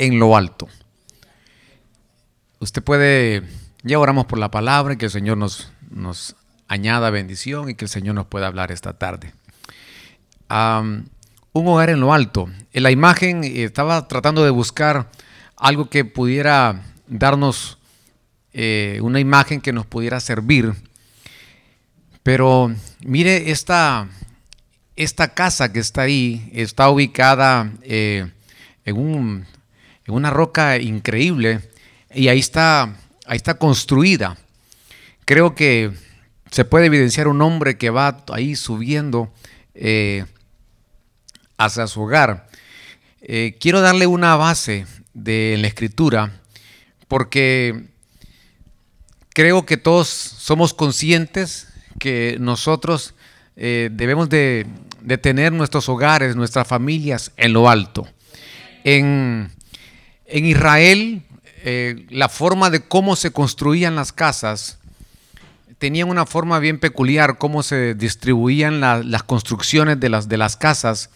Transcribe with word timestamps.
en 0.00 0.18
lo 0.18 0.34
alto. 0.34 0.66
Usted 2.58 2.82
puede, 2.82 3.42
ya 3.82 3.98
oramos 3.98 4.24
por 4.24 4.38
la 4.38 4.50
palabra 4.50 4.96
que 4.96 5.04
el 5.04 5.10
Señor 5.10 5.36
nos, 5.36 5.70
nos 5.90 6.36
añada 6.68 7.10
bendición 7.10 7.68
y 7.68 7.74
que 7.74 7.84
el 7.84 7.90
Señor 7.90 8.14
nos 8.14 8.26
pueda 8.26 8.46
hablar 8.46 8.72
esta 8.72 8.94
tarde. 8.94 9.34
un 10.48 11.06
hogar 11.52 11.90
en 11.90 12.00
lo 12.00 12.14
alto. 12.14 12.48
En 12.72 12.82
la 12.82 12.90
imagen 12.90 13.44
eh, 13.44 13.64
estaba 13.64 14.08
tratando 14.08 14.42
de 14.42 14.50
buscar 14.50 15.10
algo 15.56 15.90
que 15.90 16.06
pudiera 16.06 16.82
darnos 17.06 17.78
eh, 18.54 19.00
una 19.02 19.20
imagen 19.20 19.60
que 19.60 19.74
nos 19.74 19.84
pudiera 19.84 20.18
servir. 20.18 20.72
Pero 22.22 22.74
mire 23.00 23.50
esta, 23.50 24.08
esta 24.96 25.34
casa 25.34 25.70
que 25.72 25.80
está 25.80 26.02
ahí, 26.02 26.50
está 26.54 26.88
ubicada 26.88 27.70
eh, 27.82 28.30
en, 28.86 29.46
una 30.10 30.30
roca 30.30 30.78
increíble 30.78 31.60
y 32.12 32.28
ahí 32.28 32.38
está, 32.38 32.96
ahí 33.26 33.36
está 33.36 33.54
construida. 33.54 34.36
Creo 35.24 35.54
que 35.54 35.92
se 36.50 36.64
puede 36.64 36.86
evidenciar 36.86 37.28
un 37.28 37.40
hombre 37.42 37.78
que 37.78 37.90
va 37.90 38.24
ahí 38.32 38.56
subiendo 38.56 39.32
eh, 39.74 40.24
hacia 41.56 41.86
su 41.86 42.02
hogar. 42.02 42.48
Eh, 43.22 43.56
quiero 43.60 43.80
darle 43.80 44.06
una 44.06 44.34
base 44.36 44.86
de 45.14 45.56
la 45.60 45.68
escritura 45.68 46.40
porque 47.06 47.84
creo 49.34 49.66
que 49.66 49.76
todos 49.76 50.08
somos 50.08 50.74
conscientes 50.74 51.68
que 51.98 52.36
nosotros 52.40 53.14
eh, 53.56 53.90
debemos 53.92 54.28
de, 54.28 54.66
tener 55.20 55.52
nuestros 55.52 55.88
hogares, 55.88 56.36
nuestras 56.36 56.66
familias 56.66 57.32
en 57.36 57.52
lo 57.52 57.68
alto. 57.68 58.08
En, 58.84 59.50
Israel, 60.32 61.22
la 62.08 62.28
forma 62.28 62.70
de 62.70 62.80
cómo 62.80 63.16
se 63.16 63.32
construían 63.32 63.94
las 63.94 64.12
casas 64.12 64.80
tenían 65.80 66.10
una 66.10 66.26
forma 66.26 66.58
bien 66.58 66.78
peculiar 66.78 67.38
cómo 67.38 67.62
se 67.62 67.94
distribuían 67.94 68.80
las 68.80 69.22
construcciones 69.22 69.98
de 69.98 70.10
las, 70.10 70.28
de 70.28 70.36
las 70.36 70.58
casas 70.58 71.08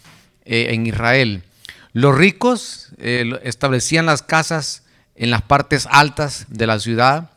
eh, 0.46 0.68
en 0.70 0.86
Israel. 0.86 1.42
Los 1.92 2.16
ricos 2.16 2.88
eh, 2.96 3.38
establecían 3.42 4.06
las 4.06 4.22
casas 4.22 4.82
en 5.16 5.30
las 5.30 5.42
partes 5.42 5.86
altas 5.90 6.46
de 6.48 6.66
la 6.66 6.80
ciudad. 6.80 7.30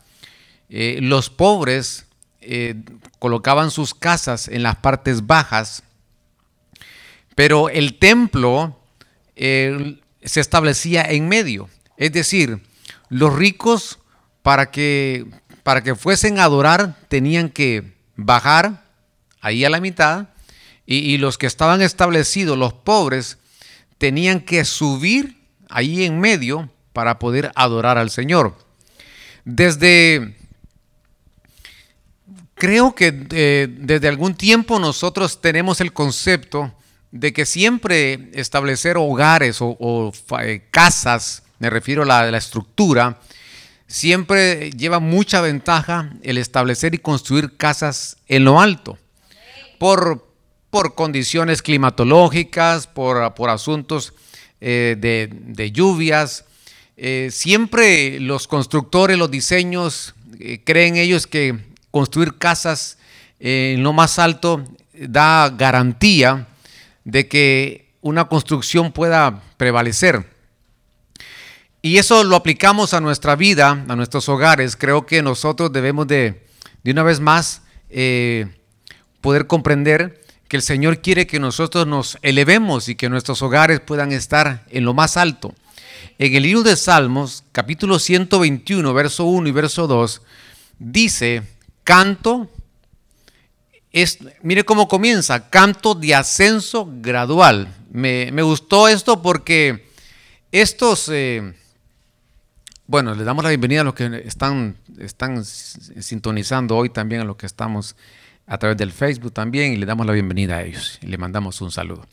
Eh, 0.70 1.00
los 1.02 1.30
pobres 1.30 2.06
colocaban 3.20 3.72
sus 3.72 3.94
casas 3.94 4.48
en 4.48 4.64
las 4.64 4.78
partes 4.78 5.28
bajas. 5.28 5.84
Pero 7.36 7.68
el 7.68 8.00
templo 8.00 8.80
se 9.36 10.00
establecía 10.24 11.04
en 11.04 11.28
medio. 11.28 11.70
Es 11.98 12.12
decir, 12.14 12.62
los 13.10 13.36
ricos 13.36 14.00
para 14.42 14.72
que 14.72 15.26
para 15.68 15.84
que 15.84 15.96
fuesen 15.96 16.40
a 16.40 16.46
adorar 16.46 16.96
tenían 17.10 17.50
que 17.50 17.98
bajar 18.16 18.86
ahí 19.42 19.66
a 19.66 19.70
la 19.70 19.82
mitad 19.82 20.30
y, 20.86 21.18
los 21.18 21.38
que 21.38 21.46
estaban 21.46 21.82
establecidos, 21.82 22.58
los 22.58 22.72
pobres, 22.72 23.38
tenían 23.98 24.40
que 24.40 24.64
subir 24.64 25.44
ahí 25.68 26.06
en 26.06 26.22
medio 26.22 26.70
para 26.94 27.20
poder 27.20 27.52
adorar 27.56 27.98
al 27.98 28.10
Señor. 28.10 28.58
Desde, 29.44 30.38
creo 32.54 32.96
que 32.96 33.28
eh, 33.32 33.68
desde 33.70 34.08
algún 34.08 34.36
tiempo 34.36 34.80
nosotros 34.80 35.42
tenemos 35.42 35.82
el 35.82 35.92
concepto 35.92 36.74
de 37.12 37.34
que 37.34 37.46
siempre 37.46 38.30
establecer 38.32 38.96
hogares 38.96 39.58
o, 39.60 40.14
eh, 40.40 40.66
casas, 40.72 41.44
me 41.60 41.70
refiero 41.70 42.04
a 42.04 42.06
la 42.06 42.38
estructura, 42.38 43.20
siempre 43.88 44.72
lleva 44.72 45.00
mucha 45.00 45.42
ventaja 45.42 46.12
el 46.22 46.38
establecer 46.38 46.94
y 46.94 47.00
construir 47.00 47.56
casas 47.58 48.18
en 48.28 48.44
lo 48.44 48.60
alto, 48.60 48.98
por, 49.80 50.28
por 50.70 50.96
condiciones 50.96 51.62
climatológicas, 51.62 52.88
por, 52.88 53.34
por 53.34 53.50
asuntos 53.50 54.14
eh, 54.60 54.96
de, 55.00 55.72
lluvias. 55.72 56.46
Eh, 56.98 57.30
siempre 57.32 58.20
los 58.20 58.48
constructores, 58.48 59.18
los 59.18 59.32
diseños, 59.32 60.16
eh, 60.40 60.62
creen 60.64 60.98
ellos 60.98 61.28
que 61.28 61.58
construir 61.92 62.38
casas 62.38 62.98
en 63.40 63.84
lo 63.84 63.94
más 63.94 64.20
alto 64.20 64.64
da 64.94 65.50
garantía 65.50 66.48
de 67.06 67.28
que 67.28 67.88
una 68.02 68.26
construcción 68.26 68.92
pueda 68.92 69.44
prevalecer. 69.58 70.37
Y 71.88 72.00
eso 72.00 72.26
lo 72.26 72.36
aplicamos 72.36 72.94
a 72.94 73.00
nuestra 73.00 73.38
vida, 73.38 73.86
a 73.88 73.96
nuestros 73.96 74.28
hogares. 74.28 74.76
Creo 74.76 75.06
que 75.06 75.22
nosotros 75.22 75.72
debemos 75.72 76.06
de, 76.06 76.46
de 76.84 76.92
una 76.92 77.02
vez 77.02 77.22
más, 77.22 77.62
eh, 77.90 78.46
poder 79.22 79.48
comprender 79.48 80.22
que 80.50 80.58
el 80.58 80.64
Señor 80.64 81.00
quiere 81.00 81.28
que 81.28 81.40
nosotros 81.40 81.88
nos 81.88 82.18
elevemos 82.24 82.90
y 82.90 82.96
que 82.96 83.08
nuestros 83.08 83.42
hogares 83.42 83.80
puedan 83.80 84.12
estar 84.12 84.66
en 84.70 84.84
lo 84.84 84.94
más 84.94 85.16
alto. 85.16 85.56
En 86.18 86.36
el 86.36 86.44
libro 86.44 86.62
de 86.62 86.76
Salmos, 86.76 87.46
capítulo 87.54 88.00
121, 88.00 88.94
verso 88.94 89.24
1 89.24 89.48
y 89.48 89.52
verso 89.54 89.88
2, 89.88 90.22
dice, 90.80 91.44
canto, 91.86 92.52
mire 94.42 94.66
cómo 94.66 94.90
comienza, 94.90 95.50
canto 95.50 95.96
de 95.96 96.16
ascenso 96.16 96.86
gradual. 97.00 97.74
Me, 97.90 98.30
gustó 98.42 98.90
esto 98.90 99.22
porque 99.22 99.88
estos... 100.52 101.08
Eh, 101.08 101.54
bueno, 102.88 103.14
le 103.14 103.26
damos 103.26 103.44
la 103.44 103.50
bienvenida 103.50 103.82
a 103.82 103.84
los 103.84 103.94
que 103.94 104.24
están, 104.26 104.78
están 104.98 105.44
sintonizando 105.44 106.78
hoy 106.78 106.90
también, 106.90 107.22
a 107.22 107.26
los 107.26 107.36
que 107.36 107.46
estamos 107.46 107.98
a 108.46 108.58
través 108.58 108.78
del 108.78 108.94
Facebook 108.94 109.34
también, 109.34 109.74
y 109.74 109.76
le 109.76 109.86
damos 109.86 110.06
la 110.06 110.14
bienvenida 110.14 110.58
a 110.58 110.64
ellos 110.64 110.98
y 111.02 111.08
le 111.08 111.18
mandamos 111.18 111.60
un 111.60 111.70
saludo. 111.70 112.08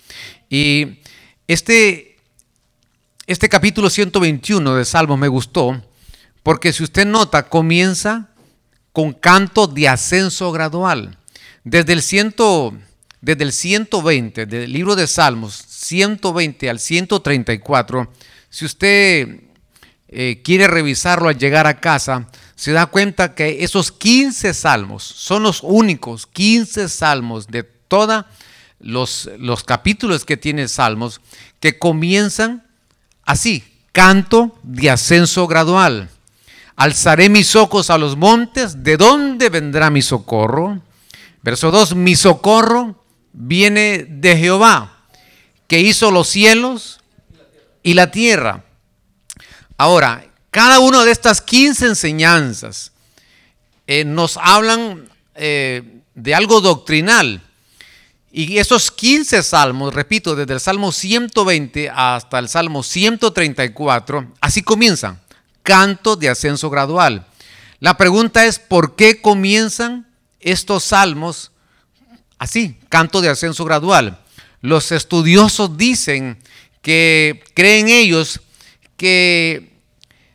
Y 0.50 0.98
este, 1.46 2.16
este 3.28 3.48
capítulo 3.48 3.88
121 3.88 4.74
de 4.74 4.84
Salmos 4.84 5.16
me 5.16 5.28
gustó 5.28 5.80
porque 6.42 6.72
si 6.72 6.82
usted 6.82 7.06
nota, 7.06 7.48
comienza 7.48 8.30
con 8.92 9.12
canto 9.12 9.66
de 9.68 9.88
ascenso 9.88 10.50
gradual. 10.52 11.16
Desde 11.62 11.94
el, 11.94 12.02
ciento, 12.02 12.74
desde 13.20 13.44
el 13.44 13.52
120, 13.52 14.44
del 14.44 14.72
libro 14.72 14.96
de 14.96 15.06
Salmos, 15.06 15.54
120 15.54 16.68
al 16.68 16.78
134, 16.78 18.12
si 18.50 18.64
usted 18.64 19.40
eh, 20.14 20.42
quiere 20.42 20.68
revisarlo 20.68 21.28
al 21.28 21.38
llegar 21.38 21.66
a 21.66 21.80
casa, 21.80 22.28
se 22.54 22.72
da 22.72 22.86
cuenta 22.86 23.34
que 23.34 23.64
esos 23.64 23.90
15 23.90 24.54
salmos 24.54 25.02
son 25.02 25.42
los 25.42 25.60
únicos 25.62 26.26
15 26.26 26.88
salmos 26.88 27.48
de 27.48 27.64
todos 27.64 28.24
los, 28.78 29.30
los 29.38 29.64
capítulos 29.64 30.24
que 30.24 30.36
tiene 30.36 30.68
Salmos 30.68 31.20
que 31.58 31.78
comienzan 31.78 32.64
así, 33.24 33.64
canto 33.92 34.58
de 34.62 34.90
ascenso 34.90 35.46
gradual. 35.46 36.10
Alzaré 36.76 37.28
mis 37.28 37.56
ojos 37.56 37.90
a 37.90 37.98
los 37.98 38.16
montes, 38.16 38.82
¿de 38.82 38.96
dónde 38.96 39.48
vendrá 39.48 39.90
mi 39.90 40.02
socorro? 40.02 40.80
Verso 41.42 41.70
2, 41.70 41.94
mi 41.94 42.14
socorro 42.14 43.02
viene 43.32 44.06
de 44.08 44.36
Jehová, 44.36 45.04
que 45.66 45.80
hizo 45.80 46.10
los 46.10 46.28
cielos 46.28 47.00
y 47.82 47.94
la 47.94 48.10
tierra. 48.10 48.64
Ahora, 49.76 50.24
cada 50.50 50.78
una 50.78 51.04
de 51.04 51.10
estas 51.10 51.40
15 51.40 51.86
enseñanzas 51.86 52.92
eh, 53.86 54.04
nos 54.04 54.36
hablan 54.36 55.08
eh, 55.34 56.00
de 56.14 56.34
algo 56.34 56.60
doctrinal. 56.60 57.42
Y 58.30 58.58
esos 58.58 58.90
15 58.90 59.42
salmos, 59.42 59.94
repito, 59.94 60.34
desde 60.34 60.54
el 60.54 60.60
Salmo 60.60 60.90
120 60.90 61.90
hasta 61.90 62.38
el 62.38 62.48
Salmo 62.48 62.82
134, 62.82 64.32
así 64.40 64.62
comienzan. 64.62 65.20
Canto 65.62 66.16
de 66.16 66.28
ascenso 66.28 66.68
gradual. 66.68 67.26
La 67.78 67.96
pregunta 67.96 68.44
es, 68.46 68.58
¿por 68.58 68.96
qué 68.96 69.20
comienzan 69.20 70.06
estos 70.40 70.84
salmos 70.84 71.52
así? 72.38 72.76
Canto 72.88 73.20
de 73.20 73.28
ascenso 73.28 73.64
gradual. 73.64 74.18
Los 74.60 74.90
estudiosos 74.92 75.76
dicen 75.76 76.38
que 76.82 77.44
creen 77.54 77.88
ellos 77.88 78.40
que 78.96 79.74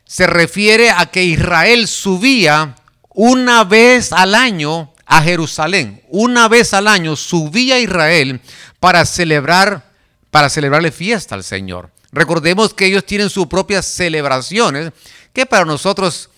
se 0.05 0.27
refiere 0.27 0.89
a 0.91 1.05
que 1.07 1.23
Israel 1.23 1.87
subía 1.87 2.75
una 3.09 3.63
vez 3.63 4.11
al 4.11 4.35
año 4.35 4.93
a 5.05 5.21
Jerusalén. 5.21 6.01
Una 6.09 6.47
vez 6.47 6.73
al 6.73 6.87
año 6.87 7.15
subía 7.15 7.79
Israel 7.79 8.41
para 8.79 9.05
celebrar, 9.05 9.91
para 10.31 10.49
celebrarle 10.49 10.91
fiesta 10.91 11.35
al 11.35 11.43
Señor. 11.43 11.91
Recordemos 12.11 12.73
que 12.73 12.85
ellos 12.85 13.05
tienen 13.05 13.29
sus 13.29 13.47
propias 13.47 13.85
celebraciones, 13.85 14.91
que 15.33 15.45
para 15.45 15.65
nosotros 15.65 16.29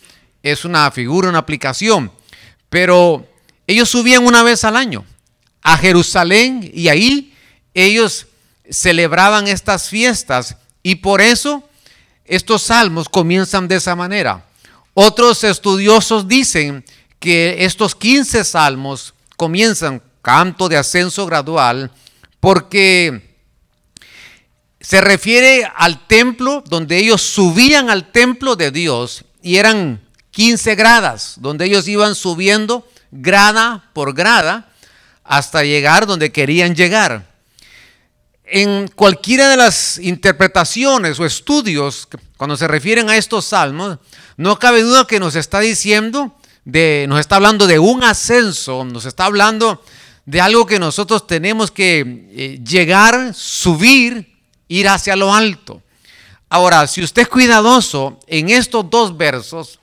es 0.43 0.65
una 0.65 0.89
figura, 0.91 1.29
una 1.29 1.39
aplicación. 1.39 2.11
Pero 2.69 3.27
ellos 3.67 3.89
subían 3.89 4.25
una 4.25 4.43
vez 4.43 4.63
al 4.63 4.75
año 4.75 5.05
a 5.61 5.77
Jerusalén 5.77 6.69
y 6.73 6.87
ahí 6.87 7.33
ellos 7.73 8.27
celebraban 8.69 9.47
estas 9.47 9.89
fiestas 9.89 10.57
y 10.83 10.95
por 10.95 11.21
eso 11.21 11.63
estos 12.31 12.61
salmos 12.61 13.09
comienzan 13.09 13.67
de 13.67 13.75
esa 13.75 13.93
manera. 13.93 14.45
Otros 14.93 15.43
estudiosos 15.43 16.29
dicen 16.29 16.85
que 17.19 17.65
estos 17.65 17.93
15 17.93 18.45
salmos 18.45 19.13
comienzan 19.35 20.01
canto 20.21 20.69
de 20.69 20.77
ascenso 20.77 21.25
gradual 21.25 21.91
porque 22.39 23.35
se 24.79 25.01
refiere 25.01 25.69
al 25.75 26.07
templo 26.07 26.63
donde 26.65 26.99
ellos 26.99 27.21
subían 27.21 27.89
al 27.89 28.13
templo 28.13 28.55
de 28.55 28.71
Dios 28.71 29.25
y 29.43 29.57
eran 29.57 29.99
15 30.31 30.75
gradas, 30.75 31.35
donde 31.37 31.65
ellos 31.65 31.85
iban 31.89 32.15
subiendo 32.15 32.87
grada 33.11 33.89
por 33.91 34.13
grada 34.13 34.71
hasta 35.25 35.63
llegar 35.63 36.07
donde 36.07 36.31
querían 36.31 36.75
llegar. 36.75 37.30
En 38.53 38.89
cualquiera 38.89 39.47
de 39.47 39.55
las 39.55 39.97
interpretaciones 39.97 41.17
o 41.21 41.25
estudios, 41.25 42.05
cuando 42.35 42.57
se 42.57 42.67
refieren 42.67 43.09
a 43.09 43.15
estos 43.15 43.45
salmos, 43.45 43.97
no 44.35 44.59
cabe 44.59 44.81
duda 44.81 45.07
que 45.07 45.21
nos 45.21 45.35
está 45.35 45.61
diciendo, 45.61 46.35
de, 46.65 47.05
nos 47.07 47.21
está 47.21 47.37
hablando 47.37 47.65
de 47.65 47.79
un 47.79 48.03
ascenso, 48.03 48.83
nos 48.83 49.05
está 49.05 49.23
hablando 49.25 49.81
de 50.25 50.41
algo 50.41 50.65
que 50.65 50.79
nosotros 50.79 51.27
tenemos 51.27 51.71
que 51.71 52.27
eh, 52.31 52.59
llegar, 52.61 53.33
subir, 53.33 54.37
ir 54.67 54.89
hacia 54.89 55.15
lo 55.15 55.33
alto. 55.33 55.81
Ahora, 56.49 56.87
si 56.87 57.01
usted 57.01 57.21
es 57.21 57.27
cuidadoso 57.29 58.19
en 58.27 58.49
estos 58.49 58.89
dos 58.89 59.15
versos, 59.15 59.79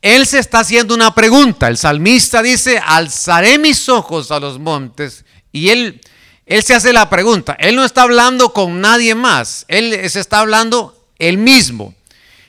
él 0.00 0.24
se 0.26 0.38
está 0.38 0.60
haciendo 0.60 0.94
una 0.94 1.12
pregunta. 1.12 1.66
El 1.66 1.76
salmista 1.76 2.40
dice, 2.40 2.78
alzaré 2.78 3.58
mis 3.58 3.88
ojos 3.88 4.30
a 4.30 4.38
los 4.38 4.60
montes. 4.60 5.24
Y 5.50 5.70
él, 5.70 6.00
él 6.46 6.62
se 6.62 6.74
hace 6.74 6.92
la 6.92 7.10
pregunta. 7.10 7.56
Él 7.58 7.76
no 7.76 7.84
está 7.84 8.02
hablando 8.02 8.52
con 8.52 8.80
nadie 8.80 9.14
más. 9.14 9.64
Él 9.68 10.08
se 10.08 10.20
está 10.20 10.38
hablando 10.38 11.08
él 11.18 11.38
mismo. 11.38 11.94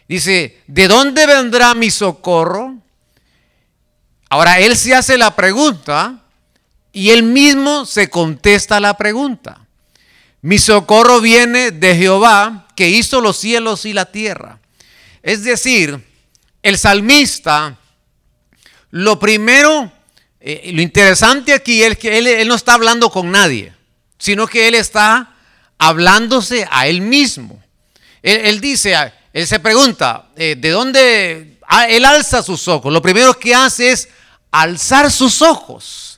Dice, 0.07 0.61
¿de 0.67 0.87
dónde 0.87 1.25
vendrá 1.25 1.73
mi 1.73 1.91
socorro? 1.91 2.75
Ahora 4.29 4.59
él 4.59 4.77
se 4.77 4.93
hace 4.93 5.17
la 5.17 5.35
pregunta 5.35 6.21
y 6.93 7.09
él 7.09 7.23
mismo 7.23 7.85
se 7.85 8.09
contesta 8.09 8.79
la 8.79 8.95
pregunta. 8.95 9.65
Mi 10.41 10.59
socorro 10.59 11.19
viene 11.19 11.71
de 11.71 11.95
Jehová 11.95 12.67
que 12.75 12.89
hizo 12.89 13.19
los 13.19 13.37
cielos 13.37 13.85
y 13.85 13.93
la 13.93 14.05
tierra. 14.05 14.59
Es 15.23 15.43
decir, 15.43 16.03
el 16.61 16.77
salmista, 16.77 17.77
lo 18.91 19.19
primero, 19.19 19.91
eh, 20.39 20.71
lo 20.73 20.81
interesante 20.81 21.53
aquí 21.53 21.83
es 21.83 21.97
que 21.97 22.17
él, 22.17 22.47
no 22.47 22.55
está 22.55 22.75
hablando 22.75 23.09
con 23.09 23.31
nadie, 23.31 23.73
sino 24.17 24.47
que 24.47 24.67
él 24.67 24.75
está 24.75 25.33
hablándose 25.77 26.67
a 26.71 26.87
él 26.87 27.01
mismo. 27.01 27.61
Él, 28.23 28.59
dice, 28.59 28.95
él 29.31 29.47
se 29.47 29.59
pregunta, 29.59 30.29
eh, 30.35 30.55
¿de 30.57 30.69
dónde? 30.71 31.59
Él 31.87 32.05
alza 32.05 32.41
sus 32.41 32.67
ojos. 32.67 32.91
Lo 32.91 33.01
primero 33.01 33.37
que 33.39 33.55
hace 33.55 33.91
es 33.91 34.09
alzar 34.51 35.11
sus 35.11 35.41
ojos 35.41 36.17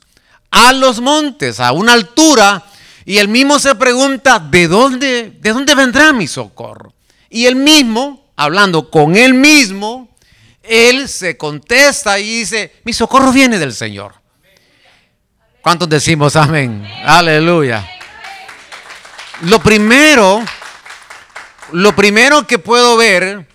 a 0.50 0.72
los 0.72 1.00
montes, 1.00 1.60
a 1.60 1.72
una 1.72 1.92
altura, 1.92 2.64
y 3.04 3.18
él 3.18 3.28
mismo 3.28 3.58
se 3.58 3.74
pregunta, 3.74 4.38
¿de 4.38 4.68
dónde, 4.68 5.38
de 5.40 5.52
dónde 5.52 5.74
vendrá 5.74 6.12
mi 6.12 6.26
socorro? 6.26 6.92
Y 7.28 7.46
él 7.46 7.56
mismo, 7.56 8.26
hablando 8.36 8.90
con 8.90 9.16
él 9.16 9.34
mismo, 9.34 10.08
él 10.62 11.08
se 11.08 11.36
contesta 11.36 12.18
y 12.18 12.40
dice, 12.40 12.72
mi 12.84 12.92
socorro 12.92 13.32
viene 13.32 13.58
del 13.58 13.72
Señor. 13.72 14.19
¿Cuántos 15.62 15.90
decimos 15.90 16.36
amén? 16.36 16.88
Aleluya. 17.04 17.86
Lo 19.42 19.62
primero, 19.62 20.42
lo 21.72 21.94
primero 21.94 22.46
que 22.46 22.58
puedo 22.58 22.96
ver 22.96 23.46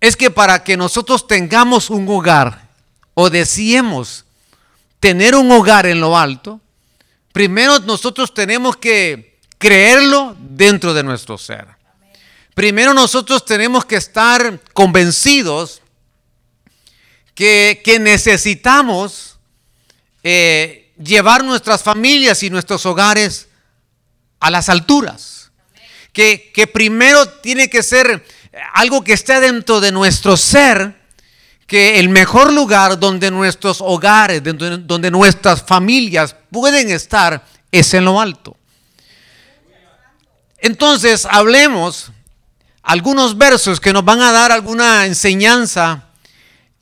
es 0.00 0.16
que 0.16 0.30
para 0.30 0.64
que 0.64 0.78
nosotros 0.78 1.26
tengamos 1.26 1.90
un 1.90 2.08
hogar 2.08 2.68
o 3.12 3.28
deseemos 3.28 4.24
tener 4.98 5.34
un 5.34 5.52
hogar 5.52 5.84
en 5.84 6.00
lo 6.00 6.16
alto, 6.16 6.58
primero 7.32 7.80
nosotros 7.80 8.32
tenemos 8.32 8.78
que 8.78 9.38
creerlo 9.58 10.34
dentro 10.38 10.94
de 10.94 11.02
nuestro 11.02 11.36
ser. 11.36 11.66
Primero 12.54 12.94
nosotros 12.94 13.44
tenemos 13.44 13.84
que 13.84 13.96
estar 13.96 14.58
convencidos 14.72 15.82
que, 17.34 17.82
necesitamos 18.00 19.38
eh, 20.22 20.81
llevar 20.96 21.44
nuestras 21.44 21.82
familias 21.82 22.42
y 22.42 22.50
nuestros 22.50 22.84
hogares 22.86 23.48
a 24.40 24.50
las 24.50 24.68
alturas. 24.68 25.50
Que, 26.12 26.70
primero 26.72 27.26
tiene 27.26 27.70
que 27.70 27.82
ser 27.82 28.24
algo 28.74 29.02
que 29.02 29.14
esté 29.14 29.40
dentro 29.40 29.80
de 29.80 29.92
nuestro 29.92 30.36
ser, 30.36 31.00
que 31.66 31.98
el 31.98 32.10
mejor 32.10 32.52
lugar 32.52 32.98
donde 32.98 33.30
nuestros 33.30 33.80
hogares, 33.80 34.42
donde, 34.44 34.78
donde 34.78 35.10
nuestras 35.10 35.62
familias 35.62 36.36
pueden 36.50 36.90
estar, 36.90 37.46
es 37.70 37.94
en 37.94 38.04
lo 38.04 38.20
alto. 38.20 38.56
Entonces, 40.58 41.26
hablemos 41.30 42.12
algunos 42.82 43.38
versos 43.38 43.80
que 43.80 43.92
nos 43.92 44.04
van 44.04 44.20
a 44.20 44.32
dar 44.32 44.52
alguna 44.52 45.06
enseñanza 45.06 46.08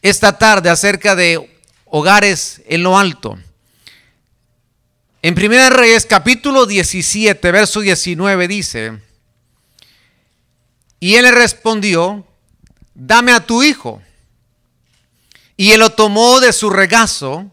esta 0.03 0.37
tarde 0.39 0.71
acerca 0.71 1.15
de 1.15 1.61
hogares 1.85 2.63
en 2.67 2.83
lo 2.83 2.99
alto. 2.99 3.39
En 5.23 5.35
1 5.35 5.69
Reyes 5.71 6.07
capítulo 6.07 6.65
17, 6.65 7.53
verso 7.53 7.81
19 7.81 8.49
dice, 8.49 9.03
y 10.99 11.17
él 11.17 11.25
le 11.25 11.31
respondió, 11.31 12.27
dame 12.95 13.33
a 13.33 13.45
tu 13.45 13.63
hijo. 13.63 14.01
Y 15.59 15.73
él 15.73 15.81
lo 15.81 15.91
tomó 15.91 16.41
de 16.41 16.55
su 16.55 16.71
regazo 16.71 17.51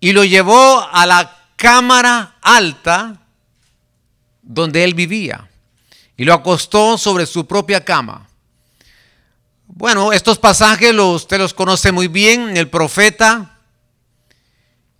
y 0.00 0.12
lo 0.12 0.24
llevó 0.24 0.80
a 0.90 1.04
la 1.04 1.48
cámara 1.56 2.36
alta 2.40 3.20
donde 4.42 4.84
él 4.84 4.94
vivía 4.94 5.50
y 6.16 6.24
lo 6.24 6.32
acostó 6.32 6.96
sobre 6.96 7.26
su 7.26 7.46
propia 7.46 7.84
cama. 7.84 8.26
Bueno, 9.66 10.14
estos 10.14 10.38
pasajes 10.38 10.94
usted 10.94 11.38
los 11.38 11.52
conoce 11.52 11.92
muy 11.92 12.08
bien. 12.08 12.56
El 12.56 12.70
profeta 12.70 13.58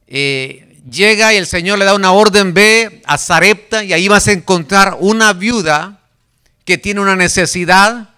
eh, 0.06 0.63
llega 0.90 1.32
y 1.32 1.36
el 1.36 1.46
Señor 1.46 1.78
le 1.78 1.84
da 1.84 1.94
una 1.94 2.12
orden, 2.12 2.54
ve 2.54 3.02
a 3.06 3.18
Zarepta 3.18 3.84
y 3.84 3.92
ahí 3.92 4.08
vas 4.08 4.28
a 4.28 4.32
encontrar 4.32 4.96
una 5.00 5.32
viuda 5.32 6.00
que 6.64 6.78
tiene 6.78 7.00
una 7.00 7.16
necesidad. 7.16 8.10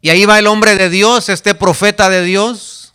Y 0.00 0.10
ahí 0.10 0.26
va 0.26 0.38
el 0.38 0.46
hombre 0.46 0.76
de 0.76 0.90
Dios, 0.90 1.28
este 1.28 1.54
profeta 1.54 2.10
de 2.10 2.22
Dios. 2.22 2.92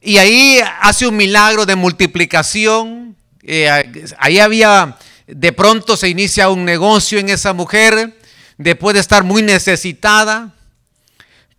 Y 0.00 0.18
ahí 0.18 0.60
hace 0.80 1.06
un 1.06 1.16
milagro 1.16 1.66
de 1.66 1.76
multiplicación. 1.76 3.16
Eh, 3.42 3.70
ahí 4.18 4.38
había, 4.38 4.96
de 5.26 5.52
pronto 5.52 5.96
se 5.96 6.08
inicia 6.08 6.48
un 6.48 6.64
negocio 6.64 7.18
en 7.18 7.28
esa 7.28 7.52
mujer, 7.52 8.18
después 8.58 8.94
de 8.94 9.00
estar 9.00 9.22
muy 9.22 9.42
necesitada. 9.42 10.52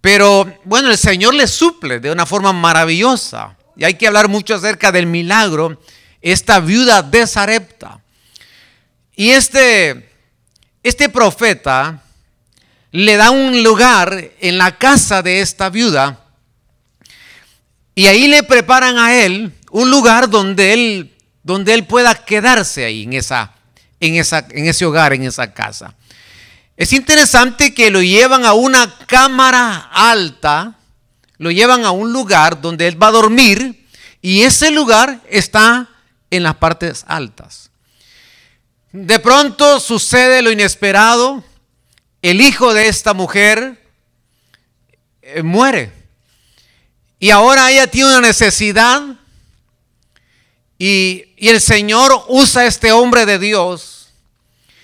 Pero 0.01 0.53
bueno, 0.65 0.91
el 0.91 0.97
Señor 0.97 1.33
le 1.33 1.47
suple 1.47 1.99
de 1.99 2.11
una 2.11 2.25
forma 2.25 2.53
maravillosa. 2.53 3.55
Y 3.77 3.85
hay 3.85 3.95
que 3.95 4.07
hablar 4.07 4.27
mucho 4.27 4.55
acerca 4.55 4.91
del 4.91 5.07
milagro, 5.07 5.79
esta 6.25 6.59
viuda 6.59 7.03
de 7.03 7.27
Sarepta. 7.27 7.99
Y 9.15 9.29
este, 9.29 10.09
este 10.81 11.07
profeta 11.07 12.01
le 12.91 13.15
da 13.15 13.29
un 13.29 13.61
lugar 13.61 14.31
en 14.39 14.57
la 14.57 14.75
casa 14.75 15.21
de 15.21 15.41
esta 15.41 15.69
viuda. 15.69 16.19
Y 17.93 18.07
ahí 18.07 18.27
le 18.27 18.41
preparan 18.41 18.97
a 18.97 19.13
él 19.13 19.53
un 19.69 19.91
lugar 19.91 20.27
donde 20.27 20.73
él, 20.73 21.13
donde 21.43 21.75
él 21.75 21.85
pueda 21.85 22.15
quedarse 22.15 22.85
ahí 22.85 23.03
en, 23.03 23.13
esa, 23.13 23.53
en, 23.99 24.15
esa, 24.15 24.47
en 24.49 24.65
ese 24.65 24.83
hogar, 24.83 25.13
en 25.13 25.25
esa 25.25 25.53
casa. 25.53 25.93
Es 26.75 26.91
interesante 26.91 27.75
que 27.75 27.91
lo 27.91 28.01
llevan 28.01 28.45
a 28.45 28.53
una 28.53 28.97
cámara 29.05 29.91
alta, 29.93 30.73
lo 31.37 31.51
llevan 31.51 31.85
a 31.85 31.91
un 31.91 32.11
lugar 32.11 32.61
donde 32.61 32.87
él 32.87 33.01
va 33.01 33.09
a 33.09 33.11
dormir 33.11 33.87
y 34.23 34.41
ese 34.41 34.71
lugar 34.71 35.21
está 35.29 35.87
en 36.35 36.43
las 36.43 36.55
partes 36.55 37.03
altas. 37.07 37.69
De 38.91 39.19
pronto 39.19 39.79
sucede 39.79 40.41
lo 40.41 40.51
inesperado, 40.51 41.43
el 42.21 42.41
hijo 42.41 42.73
de 42.73 42.87
esta 42.87 43.13
mujer 43.13 43.81
eh, 45.21 45.43
muere. 45.43 45.91
Y 47.19 47.29
ahora 47.31 47.71
ella 47.71 47.87
tiene 47.87 48.09
una 48.09 48.21
necesidad 48.21 49.01
y, 50.77 51.25
y 51.37 51.49
el 51.49 51.61
Señor 51.61 52.25
usa 52.27 52.65
este 52.65 52.91
hombre 52.91 53.25
de 53.25 53.39
Dios. 53.39 54.09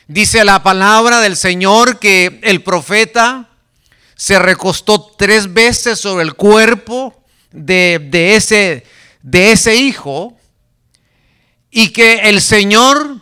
Dice 0.08 0.44
la 0.44 0.62
palabra 0.62 1.22
del 1.22 1.38
Señor 1.38 2.00
que 2.00 2.40
el 2.44 2.64
profeta 2.64 3.48
se 4.22 4.38
recostó 4.38 5.02
tres 5.18 5.52
veces 5.52 6.00
sobre 6.00 6.24
el 6.24 6.36
cuerpo 6.36 7.22
de, 7.52 8.36
ese, 8.36 8.86
de 9.24 9.52
ese 9.52 9.76
hijo 9.76 10.38
y 11.72 11.90
que 11.90 12.30
el 12.30 12.42
Señor 12.42 13.18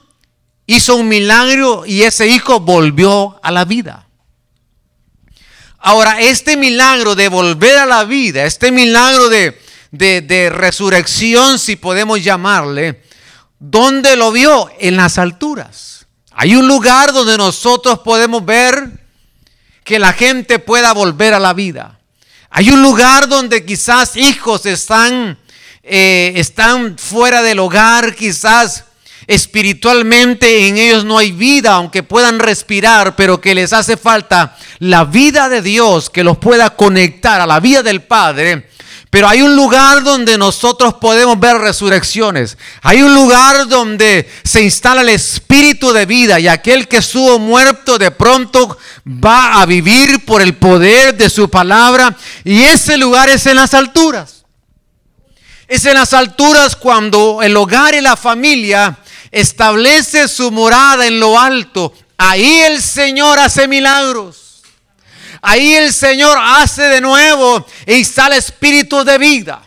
hizo 0.65 0.95
un 0.95 1.07
milagro 1.07 1.85
y 1.85 2.03
ese 2.03 2.27
hijo 2.27 2.59
volvió 2.59 3.39
a 3.41 3.51
la 3.51 3.65
vida. 3.65 4.07
Ahora, 5.79 6.19
este 6.19 6.57
milagro 6.57 7.15
de 7.15 7.29
volver 7.29 7.77
a 7.77 7.85
la 7.85 8.03
vida, 8.03 8.43
este 8.43 8.71
milagro 8.71 9.29
de, 9.29 9.57
de, 9.91 10.49
resurrección, 10.49 11.57
si 11.57 11.77
podemos 11.77 12.21
llamarle, 12.21 13.01
¿dónde 13.59 14.15
lo 14.17 14.31
vio? 14.31 14.69
En 14.79 14.97
las 14.97 15.17
alturas. 15.17 16.05
Hay 16.31 16.55
un 16.55 16.67
lugar 16.67 17.13
donde 17.13 17.37
nosotros 17.37 17.99
podemos 17.99 18.45
ver 18.45 19.05
que 19.83 19.99
la 19.99 20.13
gente 20.13 20.59
pueda 20.59 20.93
volver 20.93 21.33
a 21.33 21.39
la 21.39 21.53
vida. 21.53 21.99
Hay 22.51 22.69
un 22.69 22.81
lugar 22.81 23.27
donde 23.27 23.65
quizás 23.65 24.15
hijos 24.17 24.65
están, 24.65 25.38
eh, 25.83 26.33
están 26.35 26.97
fuera 26.97 27.41
del 27.41 27.59
hogar, 27.59 28.15
quizás 28.15 28.85
espiritualmente 29.27 30.67
en 30.67 30.77
ellos 30.77 31.05
no 31.05 31.19
hay 31.19 31.31
vida, 31.31 31.73
aunque 31.73 32.01
puedan 32.01 32.39
respirar, 32.39 33.15
pero 33.15 33.39
que 33.39 33.53
les 33.53 33.73
hace 33.73 33.95
falta 33.95 34.57
la 34.79 35.05
vida 35.05 35.49
de 35.49 35.61
Dios 35.61 36.09
que 36.09 36.23
los 36.23 36.39
pueda 36.39 36.71
conectar 36.71 37.39
a 37.39 37.45
la 37.45 37.59
vida 37.59 37.83
del 37.83 38.01
Padre. 38.01 38.67
Pero 39.11 39.27
hay 39.27 39.41
un 39.41 39.55
lugar 39.55 40.03
donde 40.03 40.37
nosotros 40.37 40.95
podemos 40.95 41.39
ver 41.39 41.57
resurrecciones. 41.57 42.57
Hay 42.81 43.01
un 43.01 43.15
lugar 43.15 43.67
donde 43.67 44.29
se 44.43 44.61
instala 44.61 45.01
el 45.01 45.09
espíritu 45.09 45.91
de 45.93 46.05
vida 46.05 46.39
y 46.39 46.47
aquel 46.47 46.87
que 46.87 46.97
estuvo 46.97 47.39
muerto 47.39 47.97
de 47.97 48.11
pronto 48.11 48.77
va 49.07 49.61
a 49.61 49.65
vivir 49.65 50.25
por 50.25 50.41
el 50.43 50.55
poder 50.55 51.17
de 51.17 51.29
su 51.29 51.49
palabra. 51.49 52.15
Y 52.43 52.61
ese 52.63 52.97
lugar 52.97 53.29
es 53.29 53.47
en 53.47 53.55
las 53.55 53.73
alturas. 53.73 54.38
Es 55.69 55.85
en 55.85 55.93
las 55.93 56.13
alturas 56.13 56.75
cuando 56.75 57.43
el 57.43 57.55
hogar 57.55 57.93
y 57.93 58.01
la 58.01 58.17
familia 58.17 58.97
establece 59.31 60.27
su 60.27 60.49
morada 60.49 61.05
en 61.05 61.19
lo 61.19 61.39
alto, 61.39 61.93
ahí 62.17 62.61
el 62.61 62.81
Señor 62.81 63.37
hace 63.37 63.67
milagros. 63.67 64.63
Ahí 65.43 65.75
el 65.75 65.93
Señor 65.93 66.37
hace 66.41 66.81
de 66.81 67.01
nuevo 67.01 67.65
e 67.85 67.97
instala 67.97 68.35
espíritu 68.35 69.03
de 69.03 69.19
vida. 69.19 69.61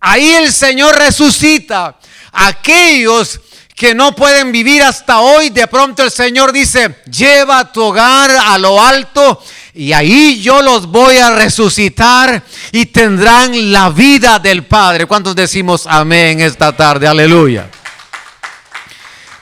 Ahí 0.00 0.32
el 0.32 0.52
Señor 0.52 0.96
resucita 0.98 1.98
aquellos 2.32 3.40
que 3.74 3.94
no 3.94 4.14
pueden 4.14 4.52
vivir 4.52 4.82
hasta 4.82 5.20
hoy. 5.20 5.50
De 5.50 5.66
pronto 5.66 6.02
el 6.02 6.10
Señor 6.10 6.52
dice, 6.52 7.02
lleva 7.10 7.72
tu 7.72 7.82
hogar 7.82 8.30
a 8.30 8.56
lo 8.58 8.80
alto 8.80 9.42
y 9.74 9.92
ahí 9.92 10.40
yo 10.40 10.62
los 10.62 10.86
voy 10.86 11.16
a 11.16 11.34
resucitar 11.34 12.42
y 12.70 12.86
tendrán 12.86 13.72
la 13.72 13.90
vida 13.90 14.38
del 14.38 14.64
Padre. 14.64 15.06
¿Cuántos 15.06 15.34
decimos 15.34 15.86
amén 15.86 16.40
esta 16.40 16.76
tarde? 16.76 17.08
Aleluya. 17.08 17.68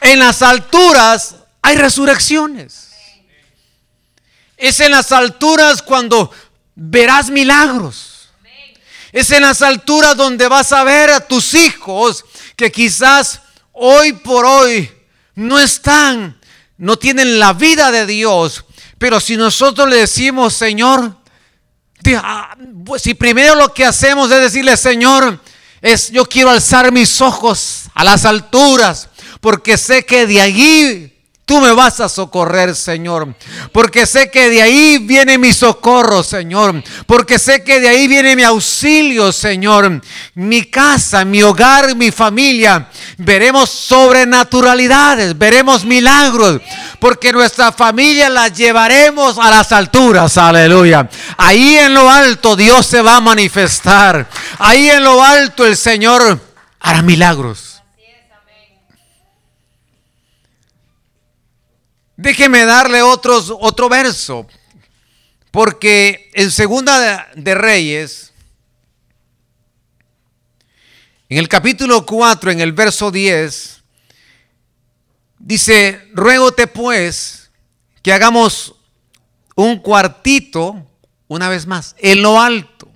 En 0.01 0.19
las 0.19 0.41
alturas 0.43 1.37
hay 1.61 1.77
resurrecciones. 1.77 2.89
Es 4.57 4.81
en 4.81 4.93
las 4.93 5.13
alturas 5.13 5.83
cuando 5.83 6.31
verás 6.75 7.29
milagros. 7.29 8.31
Es 9.13 9.31
en 9.31 9.43
las 9.43 9.61
alturas 9.61 10.17
donde 10.17 10.49
vas 10.49 10.73
a 10.73 10.85
ver 10.85 11.11
a 11.11 11.21
tus 11.21 11.53
hijos 11.53 12.25
que 12.57 12.73
quizás 12.73 13.42
hoy 13.73 14.13
por 14.13 14.45
hoy 14.45 14.91
no 15.35 15.59
están, 15.59 16.39
no 16.77 16.97
tienen 16.97 17.39
la 17.39 17.53
vida 17.53 17.91
de 17.91 18.07
Dios. 18.07 18.65
Pero 18.99 19.21
si 19.21 19.37
nosotros 19.37 19.89
le 19.89 19.97
decimos, 19.97 20.55
Señor, 20.55 21.17
ah, 22.17 22.57
pues 22.85 23.03
si 23.03 23.15
primero 23.15 23.55
lo 23.55 23.73
que 23.75 23.85
hacemos 23.85 24.31
es 24.31 24.41
decirle, 24.41 24.77
Señor, 24.77 25.41
es 25.81 26.11
yo 26.11 26.25
quiero 26.25 26.51
alzar 26.51 26.93
mis 26.93 27.21
ojos 27.21 27.85
a 27.95 28.05
las 28.05 28.25
alturas 28.25 29.09
porque 29.41 29.77
sé 29.77 30.07
que 30.07 30.27
de 30.27 30.41
allí 30.41 31.12
Tú 31.45 31.61
me 31.61 31.73
vas 31.73 31.99
a 31.99 32.09
socorrer, 32.09 32.75
Señor. 32.77 33.35
Porque 33.73 34.07
sé 34.07 34.31
que 34.31 34.49
de 34.49 34.63
ahí 34.63 34.99
viene 34.99 35.39
mi 35.39 35.53
socorro, 35.53 36.23
Señor. 36.23 36.83
Porque 37.05 37.39
sé 37.39 37.65
que 37.65 37.81
de 37.81 37.89
ahí 37.89 38.07
viene 38.07 38.37
mi 38.37 38.45
auxilio, 38.45 39.33
Señor. 39.33 40.01
Mi 40.35 40.65
casa, 40.67 41.25
mi 41.25 41.43
hogar, 41.43 41.97
mi 41.97 42.13
familia. 42.13 42.89
Veremos 43.19 43.71
sobrenaturalidades, 43.71 45.37
veremos 45.37 45.85
milagros. 45.85 46.61
Porque 47.01 47.33
nuestra 47.33 47.73
familia 47.73 48.29
la 48.29 48.47
llevaremos 48.47 49.37
a 49.37 49.51
las 49.51 49.73
alturas, 49.73 50.39
aleluya. 50.39 51.11
Ahí 51.37 51.77
en 51.77 51.93
lo 51.93 52.09
alto 52.09 52.55
Dios 52.55 52.87
se 52.87 53.03
va 53.03 53.17
a 53.17 53.21
manifestar. 53.21 54.29
Ahí 54.59 54.89
en 54.89 55.03
lo 55.03 55.21
alto 55.21 55.67
el 55.67 55.77
Señor 55.77 56.39
hará 56.79 57.03
milagros. 57.03 57.72
Déjeme 62.23 62.65
darle 62.65 63.03
otro 63.03 63.89
verso, 63.89 64.47
porque 65.51 66.31
en 66.35 66.53
Segunda 66.53 67.29
de 67.35 67.55
Reyes, 67.57 68.33
en 71.29 71.39
el 71.39 71.49
capítulo 71.49 72.07
4, 72.07 72.53
en 72.53 72.61
el 72.61 72.71
verso 72.71 73.11
10, 73.11 73.83
dice, 75.37 76.11
ruégote 76.13 76.69
pues 76.69 77.51
que 78.03 78.13
hagamos 78.13 78.77
un 79.57 79.81
cuartito, 79.81 80.87
una 81.27 81.49
vez 81.49 81.67
más, 81.67 81.97
en 81.99 82.23
lo 82.23 82.41
alto, 82.41 82.89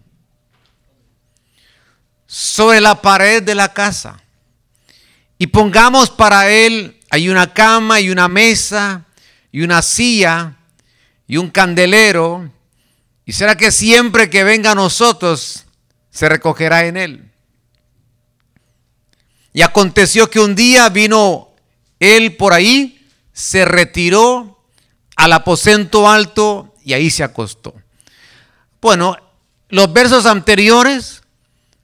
sobre 2.28 2.80
la 2.80 3.02
pared 3.02 3.42
de 3.42 3.56
la 3.56 3.74
casa, 3.74 4.22
y 5.36 5.48
pongamos 5.48 6.10
para 6.10 6.48
él, 6.48 7.00
hay 7.10 7.28
una 7.28 7.52
cama 7.52 7.98
y 7.98 8.08
una 8.08 8.28
mesa, 8.28 9.05
y 9.56 9.62
una 9.62 9.80
silla 9.80 10.54
y 11.26 11.38
un 11.38 11.48
candelero. 11.48 12.52
¿Y 13.24 13.32
será 13.32 13.56
que 13.56 13.72
siempre 13.72 14.28
que 14.28 14.44
venga 14.44 14.72
a 14.72 14.74
nosotros 14.74 15.64
se 16.10 16.28
recogerá 16.28 16.84
en 16.84 16.98
él? 16.98 17.32
Y 19.54 19.62
aconteció 19.62 20.28
que 20.28 20.40
un 20.40 20.54
día 20.54 20.90
vino 20.90 21.54
él 21.98 22.36
por 22.36 22.52
ahí, 22.52 23.08
se 23.32 23.64
retiró 23.64 24.62
al 25.16 25.32
aposento 25.32 26.06
alto 26.06 26.74
y 26.84 26.92
ahí 26.92 27.08
se 27.08 27.24
acostó. 27.24 27.72
Bueno, 28.82 29.16
los 29.70 29.90
versos 29.90 30.26
anteriores 30.26 31.22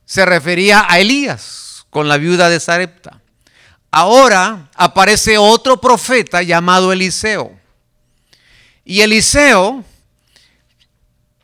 se 0.05 0.27
refería 0.27 0.85
a 0.87 0.99
Elías 1.01 1.87
con 1.89 2.07
la 2.07 2.19
viuda 2.19 2.51
de 2.51 2.61
Sarepta. 2.61 3.23
Ahora 3.91 4.69
aparece 4.75 5.39
otro 5.39 5.81
profeta 5.81 6.43
llamado 6.43 6.93
Eliseo. 6.93 7.62
Y 8.85 9.01
Eliseo, 9.01 9.85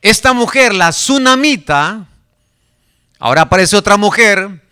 esta 0.02 0.32
mujer, 0.32 0.74
la 0.74 0.90
tsunamita, 0.90 2.06
ahora 3.18 3.42
aparece 3.42 3.76
otra 3.76 3.96
mujer, 3.96 4.62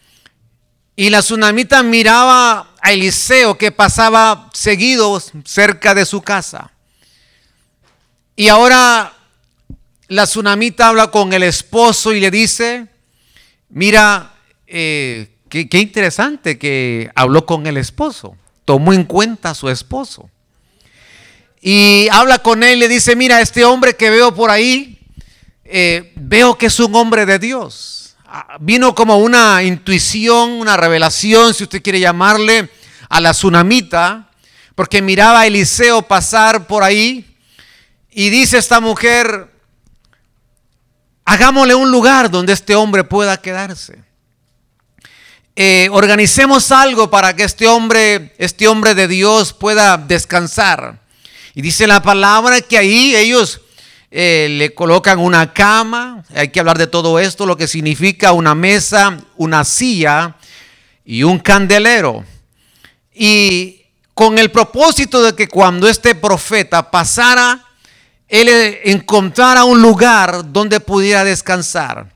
y 0.97 1.11
la 1.11 1.21
tsunamita 1.21 1.83
miraba 1.83 2.71
a 2.81 2.93
Eliseo 2.93 3.57
que 3.57 3.71
pasaba 3.71 4.51
seguido 4.53 5.23
cerca 5.45 5.95
de 5.95 6.07
su 6.07 6.23
casa. 6.23 6.73
Y 8.35 8.49
ahora 8.49 9.15
la 10.09 10.25
tsunamita 10.25 10.89
habla 10.89 11.11
con 11.11 11.33
el 11.33 11.43
esposo 11.43 12.13
y 12.13 12.21
le 12.21 12.31
dice, 12.31 12.89
mira, 13.69 14.35
eh, 14.67 15.31
qué, 15.49 15.69
qué 15.69 15.79
interesante 15.79 16.59
que 16.59 17.11
habló 17.15 17.47
con 17.47 17.67
el 17.67 17.77
esposo, 17.77 18.37
tomó 18.65 18.93
en 18.93 19.05
cuenta 19.05 19.51
a 19.51 19.55
su 19.55 19.69
esposo 19.69 20.31
y 21.69 22.09
habla 22.13 22.39
con 22.39 22.63
él 22.63 22.77
y 22.77 22.81
le 22.83 22.89
dice, 22.89 23.17
mira, 23.17 23.41
este 23.41 23.65
hombre 23.65 23.97
que 23.97 24.09
veo 24.09 24.33
por 24.33 24.53
ahí, 24.53 25.01
eh, 25.65 26.13
veo 26.15 26.57
que 26.57 26.67
es 26.67 26.79
un 26.79 26.95
hombre 26.95 27.27
de 27.27 27.41
Dios. 27.41 28.15
Ah, 28.25 28.57
vino 28.61 28.95
como 28.95 29.19
una 29.19 29.65
intuición, 29.65 30.53
una 30.53 30.77
revelación, 30.77 31.55
si 31.55 31.65
usted 31.65 31.83
quiere 31.83 31.99
llamarle, 31.99 32.71
a 33.09 33.21
la 33.21 33.33
tsunamita, 33.33 34.31
porque 34.77 35.03
miraba 35.03 35.41
a 35.41 35.47
Eliseo 35.49 36.03
pasar 36.03 36.69
por 36.69 36.85
ahí 36.85 37.37
y 38.13 38.31
dice 38.31 38.59
esta 38.59 38.79
mujer, 38.79 39.51
hagámosle 41.25 41.75
un 41.75 41.91
lugar 41.91 42.31
donde 42.31 42.53
este 42.53 42.77
hombre 42.77 43.03
pueda 43.03 43.43
quedarse. 43.43 44.05
Eh, 45.57 45.89
organicemos 45.91 46.71
algo 46.71 47.11
para 47.11 47.35
que 47.35 47.43
este 47.43 47.67
hombre, 47.67 48.37
este 48.39 48.69
hombre 48.69 48.95
de 48.95 49.09
Dios 49.09 49.53
pueda 49.53 49.97
descansar. 49.97 51.05
Y 51.57 51.63
dice 51.63 51.87
la 51.87 52.03
palabra 52.03 52.61
que 52.61 52.77
ahí 52.77 53.17
ellos 53.17 53.63
eh, 54.11 54.47
le 54.51 54.75
colocan 54.75 55.19
una 55.19 55.55
cama, 55.55 56.23
hay 56.35 56.49
que 56.49 56.61
hablar 56.61 56.77
de 56.77 56.87
todo 56.87 57.19
esto, 57.19 57.47
lo 57.47 57.57
que 57.57 57.67
significa 57.67 58.33
una 58.33 58.55
mesa, 58.55 59.17
una 59.39 59.65
silla 59.65 60.37
y 61.03 61.23
un 61.23 61.39
candelero. 61.39 62.27
Y 63.15 63.87
con 64.13 64.37
el 64.37 64.51
propósito 64.51 65.23
de 65.23 65.35
que 65.35 65.49
cuando 65.49 65.89
este 65.89 66.15
profeta 66.15 66.91
pasara, 66.91 67.65
él 68.29 68.51
encontrara 68.85 69.65
un 69.65 69.81
lugar 69.81 70.53
donde 70.53 70.79
pudiera 70.79 71.25
descansar. 71.25 72.13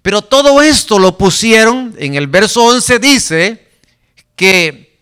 Pero 0.00 0.22
todo 0.22 0.62
esto 0.62 1.00
lo 1.00 1.18
pusieron, 1.18 1.92
en 1.98 2.14
el 2.14 2.28
verso 2.28 2.62
11 2.62 3.00
dice 3.00 3.68
que 4.36 4.96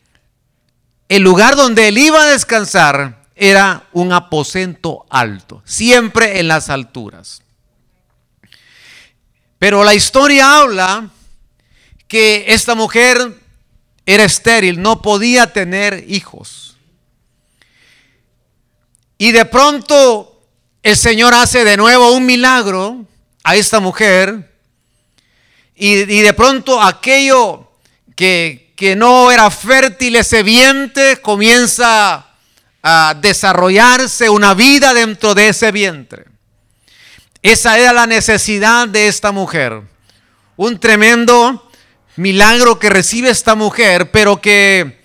el 1.06 1.20
lugar 1.20 1.54
donde 1.54 1.88
él 1.88 1.98
iba 1.98 2.22
a 2.22 2.28
descansar 2.28 3.23
era 3.34 3.88
un 3.92 4.12
aposento 4.12 5.06
alto, 5.10 5.62
siempre 5.64 6.38
en 6.38 6.48
las 6.48 6.70
alturas. 6.70 7.42
Pero 9.58 9.82
la 9.82 9.94
historia 9.94 10.58
habla 10.58 11.08
que 12.06 12.44
esta 12.48 12.74
mujer 12.74 13.40
era 14.06 14.24
estéril, 14.24 14.80
no 14.80 15.02
podía 15.02 15.52
tener 15.52 16.04
hijos. 16.08 16.76
Y 19.16 19.32
de 19.32 19.44
pronto 19.46 20.42
el 20.82 20.96
Señor 20.96 21.32
hace 21.32 21.64
de 21.64 21.78
nuevo 21.78 22.12
un 22.12 22.26
milagro 22.26 23.06
a 23.42 23.56
esta 23.56 23.80
mujer. 23.80 24.52
Y, 25.74 26.04
de 26.04 26.32
pronto 26.34 26.80
aquello 26.80 27.72
que, 28.14 28.74
que 28.76 28.94
no 28.94 29.32
era 29.32 29.50
fértil, 29.50 30.16
ese 30.16 30.42
vientre, 30.42 31.20
comienza 31.20 32.33
a 32.84 33.16
desarrollarse 33.18 34.28
una 34.28 34.52
vida 34.54 34.92
dentro 34.94 35.34
de 35.34 35.48
ese 35.48 35.72
vientre. 35.72 36.26
Esa 37.42 37.78
era 37.78 37.92
la 37.92 38.06
necesidad 38.06 38.86
de 38.86 39.08
esta 39.08 39.32
mujer. 39.32 39.82
Un 40.56 40.78
tremendo 40.78 41.68
milagro 42.16 42.78
que 42.78 42.90
recibe 42.90 43.30
esta 43.30 43.54
mujer, 43.54 44.10
pero 44.10 44.40
que 44.40 45.02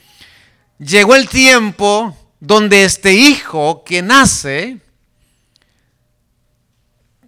llegó 0.77 1.15
el 1.15 1.27
tiempo 1.27 2.15
donde 2.39 2.83
este 2.83 3.13
hijo 3.13 3.83
que 3.83 4.01
nace 4.01 4.77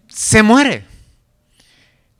se 0.07 0.43
muere. 0.43 0.85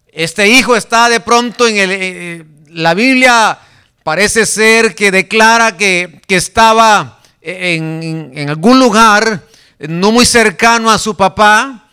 Este 0.08 0.48
hijo 0.48 0.76
está 0.76 1.10
de 1.10 1.20
pronto 1.20 1.68
en 1.68 1.78
el... 1.78 1.92
Eh, 1.92 2.46
la 2.70 2.94
Biblia 2.94 3.60
parece 4.04 4.46
ser 4.46 4.96
que 4.96 5.12
declara 5.12 5.78
que, 5.78 6.22
estaba 6.28 7.21
en, 7.42 8.50
algún 8.50 8.80
lugar 8.80 9.48
no 9.80 10.12
muy 10.12 10.26
cercano 10.26 10.92
a 10.92 11.00
su 11.00 11.16
papá, 11.16 11.90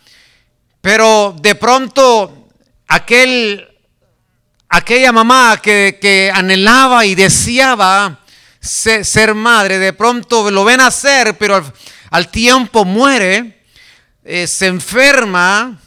pero 0.81 1.35
de 1.41 1.55
pronto 1.55 2.47
aquel, 2.87 3.67
aquella 4.69 5.11
mamá 5.11 5.59
que, 5.61 6.31
anhelaba 6.33 7.05
y 7.05 7.15
deseaba 7.15 8.19
ser, 8.59 9.33
madre, 9.33 9.79
de 9.79 9.93
pronto 9.93 10.51
lo 10.51 10.63
ven 10.63 10.81
hacer, 10.81 11.37
pero 11.37 11.63
al, 12.11 12.27
tiempo 12.29 12.85
muere, 12.85 13.63
eh, 14.23 14.45
se 14.45 14.67
enferma 14.67 15.79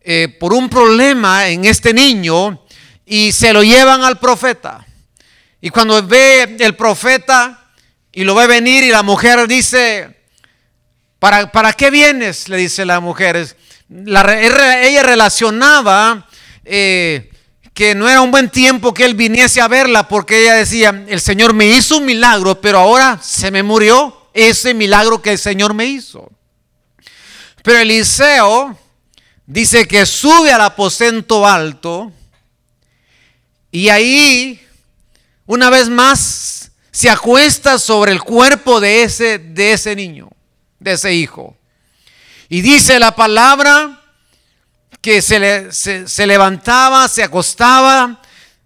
eh, 0.00 0.36
por 0.40 0.52
un 0.52 0.68
problema 0.68 1.48
en 1.48 1.64
este 1.64 1.94
niño 1.94 2.64
y 3.06 3.30
se 3.32 3.52
lo 3.52 3.62
llevan 3.62 4.02
al 4.02 4.18
profeta. 4.18 4.84
Y 5.60 5.70
cuando 5.70 6.02
ve 6.02 6.56
el 6.58 6.74
profeta 6.74 7.59
y 8.12 8.24
lo 8.24 8.34
ve 8.34 8.46
venir 8.46 8.82
y 8.84 8.90
la 8.90 9.02
mujer 9.02 9.46
dice, 9.46 10.16
¿para, 11.18 11.50
¿para 11.52 11.72
qué 11.72 11.90
vienes? 11.90 12.48
Le 12.48 12.56
dice 12.56 12.84
la 12.84 13.00
mujer. 13.00 13.56
ella 13.88 15.02
relacionaba 15.02 16.28
eh, 16.64 17.30
que 17.72 17.94
no 17.94 18.08
era 18.08 18.20
un 18.20 18.30
buen 18.30 18.50
tiempo 18.50 18.92
que 18.92 19.04
él 19.04 19.14
viniese 19.14 19.60
a 19.60 19.68
verla 19.68 20.08
porque 20.08 20.42
ella 20.42 20.54
decía, 20.54 21.04
el 21.08 21.20
Señor 21.20 21.54
me 21.54 21.66
hizo 21.66 21.98
un 21.98 22.04
milagro, 22.04 22.60
pero 22.60 22.78
ahora 22.78 23.18
se 23.22 23.50
me 23.50 23.62
murió 23.62 24.28
ese 24.34 24.74
milagro 24.74 25.22
que 25.22 25.32
el 25.32 25.38
Señor 25.38 25.74
me 25.74 25.86
hizo. 25.86 26.30
Pero 27.62 27.78
Eliseo 27.78 28.76
dice 29.46 29.86
que 29.86 30.04
sube 30.06 30.52
al 30.52 30.62
aposento 30.62 31.46
alto 31.46 32.12
y 33.70 33.88
ahí, 33.88 34.60
una 35.46 35.70
vez 35.70 35.88
más, 35.88 36.59
se 36.90 37.08
acuesta 37.08 37.78
sobre 37.78 38.12
el 38.12 38.22
cuerpo 38.22 38.80
de 38.80 39.02
ese, 39.02 39.38
de 39.38 39.72
ese 39.72 39.94
niño, 39.94 40.30
de 40.78 40.92
ese 40.92 41.14
hijo. 41.14 41.56
Y 42.48 42.62
dice 42.62 42.98
la 42.98 43.14
palabra 43.14 44.00
que 45.00 45.22
se, 45.22 45.72
se, 45.72 46.26
levantaba, 46.26 47.08
se 47.08 47.22
acostaba, 47.22 48.20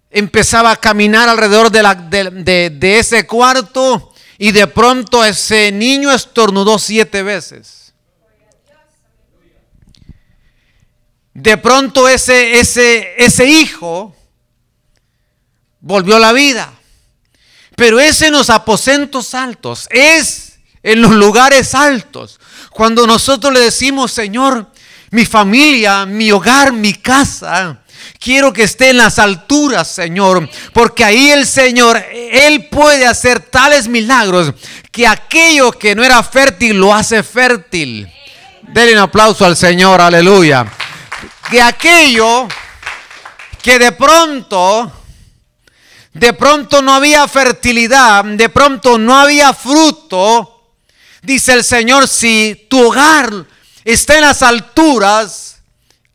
empezaba 0.09 0.71
a 0.71 0.77
caminar 0.77 1.29
alrededor 1.29 1.71
de, 1.71 1.83
la, 1.83 1.95
de, 1.95 2.71
de 2.71 2.99
ese 2.99 3.27
cuarto 3.27 4.13
y 4.37 4.51
de 4.51 4.67
pronto 4.67 5.23
ese 5.23 5.71
niño 5.71 6.11
estornudó 6.11 6.79
siete 6.79 7.23
veces. 7.23 7.93
De 11.33 11.57
pronto 11.57 12.07
ese, 12.07 12.59
ese, 12.59 13.13
ese 13.17 13.45
hijo 13.45 14.15
volvió 15.81 16.15
a 16.15 16.19
la 16.19 16.31
vida. 16.31 16.73
Pero 17.75 17.99
es 17.99 18.21
en 18.21 18.33
los 18.33 18.49
aposentos 18.49 19.33
altos, 19.33 19.87
es 19.89 20.53
en 20.81 21.01
los 21.01 21.11
lugares 21.11 21.75
altos. 21.75 22.39
Cuando 22.69 23.05
nosotros 23.07 23.53
le 23.53 23.59
decimos, 23.59 24.11
Señor, 24.11 24.67
mi 25.11 25.25
familia, 25.25 26.05
mi 26.05 26.31
hogar, 26.31 26.71
mi 26.71 26.93
casa, 26.93 27.79
quiero 28.19 28.53
que 28.53 28.63
esté 28.63 28.89
en 28.89 28.97
las 28.97 29.19
alturas, 29.19 29.87
Señor, 29.87 30.49
porque 30.73 31.03
ahí 31.03 31.31
el 31.31 31.45
Señor, 31.45 32.03
Él 32.11 32.67
puede 32.69 33.07
hacer 33.07 33.39
tales 33.39 33.87
milagros 33.87 34.53
que 34.91 35.07
aquello 35.07 35.71
que 35.71 35.95
no 35.95 36.03
era 36.03 36.21
fértil 36.23 36.77
lo 36.77 36.93
hace 36.93 37.23
fértil. 37.23 38.07
Denle 38.61 38.93
un 38.93 38.99
aplauso 38.99 39.45
al 39.45 39.57
Señor, 39.57 40.01
aleluya. 40.01 40.65
Que 41.49 41.61
aquello 41.61 42.47
que 43.61 43.79
de 43.79 43.91
pronto 43.91 44.91
de 46.15 46.31
pronto 46.31 46.81
no 46.81 46.93
había 46.93 47.27
fertilidad, 47.27 48.23
de 48.23 48.47
pronto 48.47 48.97
no 48.97 49.17
había 49.17 49.53
fruto, 49.53 50.71
dice 51.21 51.51
el 51.51 51.63
Señor, 51.63 52.07
si 52.07 52.67
tu 52.69 52.87
hogar 52.87 53.45
está 53.83 54.15
en 54.15 54.21
las 54.21 54.41
alturas, 54.41 55.57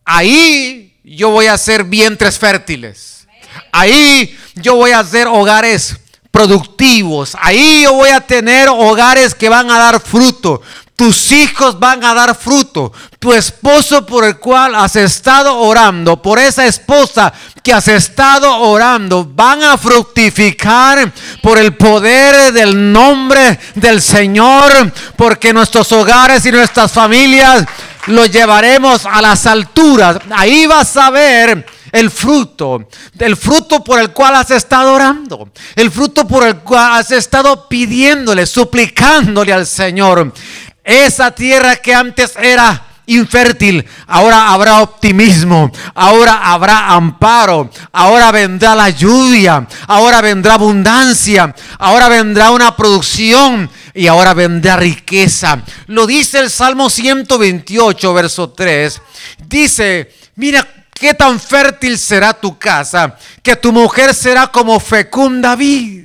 ahí 0.07 0.99
yo 1.05 1.29
voy 1.29 1.47
a 1.47 1.53
hacer 1.53 1.85
vientres 1.85 2.39
fértiles. 2.39 3.27
Ahí 3.73 4.39
yo 4.55 4.77
voy 4.77 4.93
a 4.93 5.01
hacer 5.01 5.27
hogares 5.27 5.97
productivos. 6.31 7.37
Ahí 7.39 7.83
yo 7.83 7.93
voy 7.93 8.09
a 8.09 8.23
tener 8.23 8.71
hogares 8.71 9.35
que 9.35 9.51
van 9.51 9.71
a 9.71 9.79
dar 9.79 10.01
fruto. 10.01 10.63
Tus 11.01 11.33
hijos 11.33 11.81
van 11.81 12.05
a 12.05 12.13
dar 12.13 12.35
fruto. 12.35 12.93
Tu 13.19 13.33
esposo 13.33 14.05
por 14.05 14.23
el 14.23 14.37
cual 14.37 14.75
has 14.75 14.97
estado 14.97 15.57
orando, 15.57 16.21
por 16.21 16.39
esa 16.39 16.67
esposa 16.67 17.33
que 17.63 17.73
has 17.73 17.89
estado 17.89 18.55
orando, 18.59 19.25
van 19.25 19.63
a 19.63 19.79
fructificar 19.79 21.11
por 21.43 21.57
el 21.57 21.75
poder 21.75 22.53
del 22.53 22.93
nombre 22.93 23.59
del 23.77 24.03
Señor, 24.03 24.93
porque 25.17 25.55
nuestros 25.55 25.91
hogares 25.91 26.45
y 26.45 26.53
nuestras 26.53 26.93
familias 26.93 27.65
los 28.09 28.31
llevaremos 28.31 29.07
a 29.07 29.23
las 29.23 29.47
alturas. 29.47 30.19
Ahí 30.31 30.67
vas 30.67 30.99
a 30.99 31.09
ver 31.09 31.65
el 31.93 32.11
fruto, 32.11 32.89
el 33.19 33.39
fruto 33.39 33.83
por 33.83 33.99
el 34.01 34.11
cual 34.11 34.37
has 34.37 34.51
estado 34.51 34.93
orando, 34.93 35.49
el 35.77 35.91
fruto 35.91 36.29
por 36.29 36.47
el 36.47 36.57
cual 36.57 36.93
has 36.93 37.11
estado 37.11 37.69
pidiéndole, 37.69 38.45
suplicándole 38.45 39.53
al 39.53 39.67
Señor. 39.67 40.33
Esa 40.91 41.31
tierra 41.31 41.77
que 41.77 41.95
antes 41.95 42.35
era 42.35 42.85
infértil, 43.07 43.87
ahora 44.09 44.49
habrá 44.49 44.81
optimismo, 44.81 45.71
ahora 45.95 46.53
habrá 46.53 46.91
amparo, 46.91 47.71
ahora 47.93 48.33
vendrá 48.33 48.75
la 48.75 48.91
lluvia, 48.91 49.69
ahora 49.87 50.21
vendrá 50.21 50.55
abundancia, 50.55 51.55
ahora 51.79 52.09
vendrá 52.09 52.51
una 52.51 52.75
producción 52.75 53.71
y 53.95 54.09
ahora 54.09 54.35
vendrá 54.35 54.79
riqueza. 54.79 55.63
Lo 55.87 56.09
dice 56.09 56.41
el 56.41 56.51
Salmo 56.51 56.91
128, 56.91 58.13
verso 58.13 58.51
3. 58.51 59.01
Dice, 59.47 60.13
mira 60.35 60.67
qué 60.93 61.15
tan 61.15 61.39
fértil 61.39 61.97
será 61.99 62.33
tu 62.33 62.59
casa, 62.59 63.17
que 63.45 63.55
tu 63.55 63.71
mujer 63.71 64.13
será 64.13 64.49
como 64.49 64.81
fecunda 64.81 65.55
vid. 65.55 66.01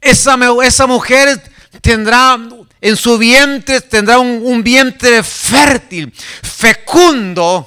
Esa, 0.00 0.38
esa 0.64 0.86
mujer 0.86 1.49
tendrá 1.80 2.38
en 2.80 2.96
su 2.96 3.18
vientre 3.18 3.80
tendrá 3.82 4.18
un, 4.18 4.62
vientre 4.62 5.22
fértil, 5.22 6.12
fecundo, 6.42 7.66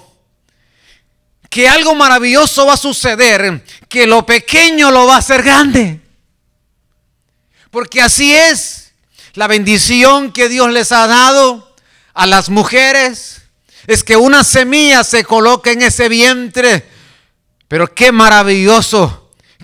que 1.50 1.68
algo 1.70 1.94
maravilloso 1.94 2.66
va 2.66 2.74
a 2.74 2.78
suceder, 2.78 3.64
que 3.88 4.08
lo 4.08 4.26
pequeño 4.26 4.90
lo 4.90 5.06
va 5.06 5.16
a 5.16 5.20
hacer 5.20 5.44
grande. 5.44 6.00
Porque 7.70 8.02
así 8.02 8.34
es 8.34 8.94
la 9.34 9.48
bendición 9.48 10.32
que 10.32 10.50
Dios 10.50 10.72
les 10.72 10.92
ha 10.92 11.06
dado 11.06 11.76
a 12.14 12.26
las 12.26 12.50
mujeres. 12.50 13.42
Es 13.86 14.04
que 14.04 14.16
una 14.16 14.44
semilla 14.44 15.04
se 15.04 15.24
coloca 15.24 15.72
en 15.72 15.84
ese 15.84 16.10
vientre. 16.10 16.88
Pero 17.68 17.94
qué 17.94 18.12
maravilloso 18.12 19.23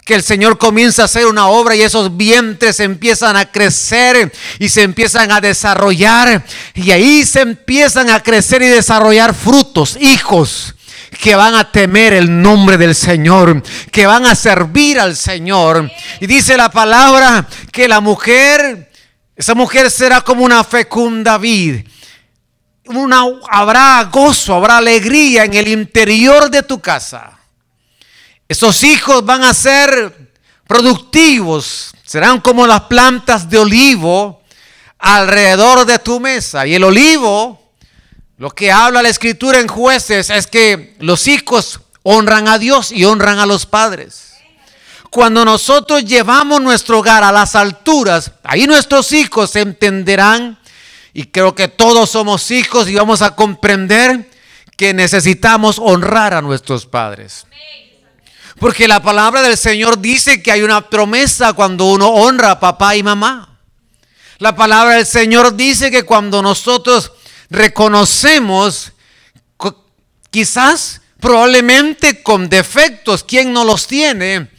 que 0.10 0.16
el 0.16 0.24
Señor 0.24 0.58
comienza 0.58 1.04
a 1.04 1.06
hacer 1.06 1.28
una 1.28 1.50
obra 1.50 1.76
y 1.76 1.84
esos 1.84 2.18
vientres 2.18 2.80
empiezan 2.80 3.38
a 3.38 3.52
crecer 3.52 4.34
y 4.58 4.68
se 4.68 4.82
empiezan 4.82 5.32
a 5.32 5.40
desarrollar 5.40 6.44
y 6.74 6.90
ahí 6.90 7.24
se 7.28 7.42
empiezan 7.42 8.10
a 8.10 8.24
crecer 8.24 8.64
y 8.64 8.70
desarrollar 8.70 9.36
frutos, 9.36 9.96
hijos 10.02 10.74
que 11.22 11.36
van 11.36 11.54
a 11.54 11.72
temer 11.72 12.14
el 12.14 12.42
nombre 12.42 12.80
del 12.80 12.96
Señor, 12.96 13.62
que 13.92 14.08
van 14.08 14.26
a 14.26 14.34
servir 14.34 15.00
al 15.00 15.16
Señor. 15.16 15.92
Y 16.20 16.26
dice 16.26 16.58
la 16.58 16.72
palabra 16.72 17.48
que 17.72 17.88
la 17.88 18.00
mujer, 18.00 18.92
esa 19.36 19.54
mujer 19.54 19.92
será 19.92 20.22
como 20.22 20.44
una 20.44 20.64
fecunda 20.64 21.38
vid 21.38 21.82
una, 22.86 23.26
habrá 23.52 24.10
gozo, 24.12 24.56
habrá 24.56 24.78
alegría 24.78 25.44
en 25.44 25.54
el 25.54 25.68
interior 25.68 26.50
de 26.50 26.64
tu 26.64 26.82
casa. 26.82 27.39
Esos 28.50 28.84
hijos 28.84 29.24
van 29.24 29.44
a 29.44 29.54
ser 29.54 30.34
productivos, 30.66 31.92
serán 32.04 32.42
como 32.42 32.66
las 32.66 32.82
plantas 32.82 33.48
de 33.48 33.60
olivo 33.60 34.42
alrededor 34.98 35.86
de 35.86 36.00
tu 36.00 36.20
mesa. 36.20 36.66
Y 36.66 36.74
el 36.74 36.84
olivo, 36.84 37.72
lo 38.40 38.50
que 38.50 38.72
habla 38.72 39.04
la 39.04 39.10
escritura 39.10 39.60
en 39.60 39.68
jueces 39.68 40.32
es 40.32 40.48
que 40.48 40.96
los 40.98 41.28
hijos 41.28 41.80
honran 42.02 42.48
a 42.48 42.58
Dios 42.58 42.92
y 42.92 43.06
honran 43.06 43.38
a 43.38 43.46
los 43.46 43.68
padres. 43.68 44.34
Cuando 45.12 45.46
nosotros 45.46 46.04
llevamos 46.04 46.60
nuestro 46.60 47.00
hogar 47.00 47.24
a 47.24 47.32
las 47.32 47.56
alturas, 47.56 48.32
ahí 48.44 48.66
nuestros 48.66 49.12
hijos 49.12 49.56
entenderán, 49.56 50.58
y 51.14 51.26
creo 51.26 51.54
que 51.54 51.68
todos 51.68 52.10
somos 52.10 52.50
hijos 52.50 52.88
y 52.90 52.96
vamos 52.96 53.22
a 53.22 53.36
comprender 53.36 54.28
que 54.76 54.96
necesitamos 54.96 55.78
honrar 55.78 56.34
a 56.34 56.42
nuestros 56.42 56.88
padres. 56.88 57.46
Porque 58.60 58.88
la 58.88 59.02
palabra 59.02 59.42
del 59.42 59.58
Señor 59.58 60.00
dice 60.00 60.44
que 60.44 60.52
hay 60.52 60.62
una 60.62 60.90
promesa 60.90 61.54
cuando 61.54 61.86
uno 61.86 62.10
honra 62.10 62.52
a 62.52 62.60
papá 62.60 62.96
y 62.96 63.04
mamá. 63.04 63.58
La 64.38 64.56
palabra 64.56 64.96
del 64.96 65.06
Señor 65.06 65.56
dice 65.56 65.92
que 65.92 66.04
cuando 66.04 66.42
nosotros 66.42 67.12
reconocemos, 67.50 68.92
quizás, 70.30 71.02
probablemente 71.20 72.22
con 72.22 72.50
defectos, 72.50 73.24
quien 73.24 73.52
no 73.54 73.64
los 73.64 73.88
tiene, 73.88 74.50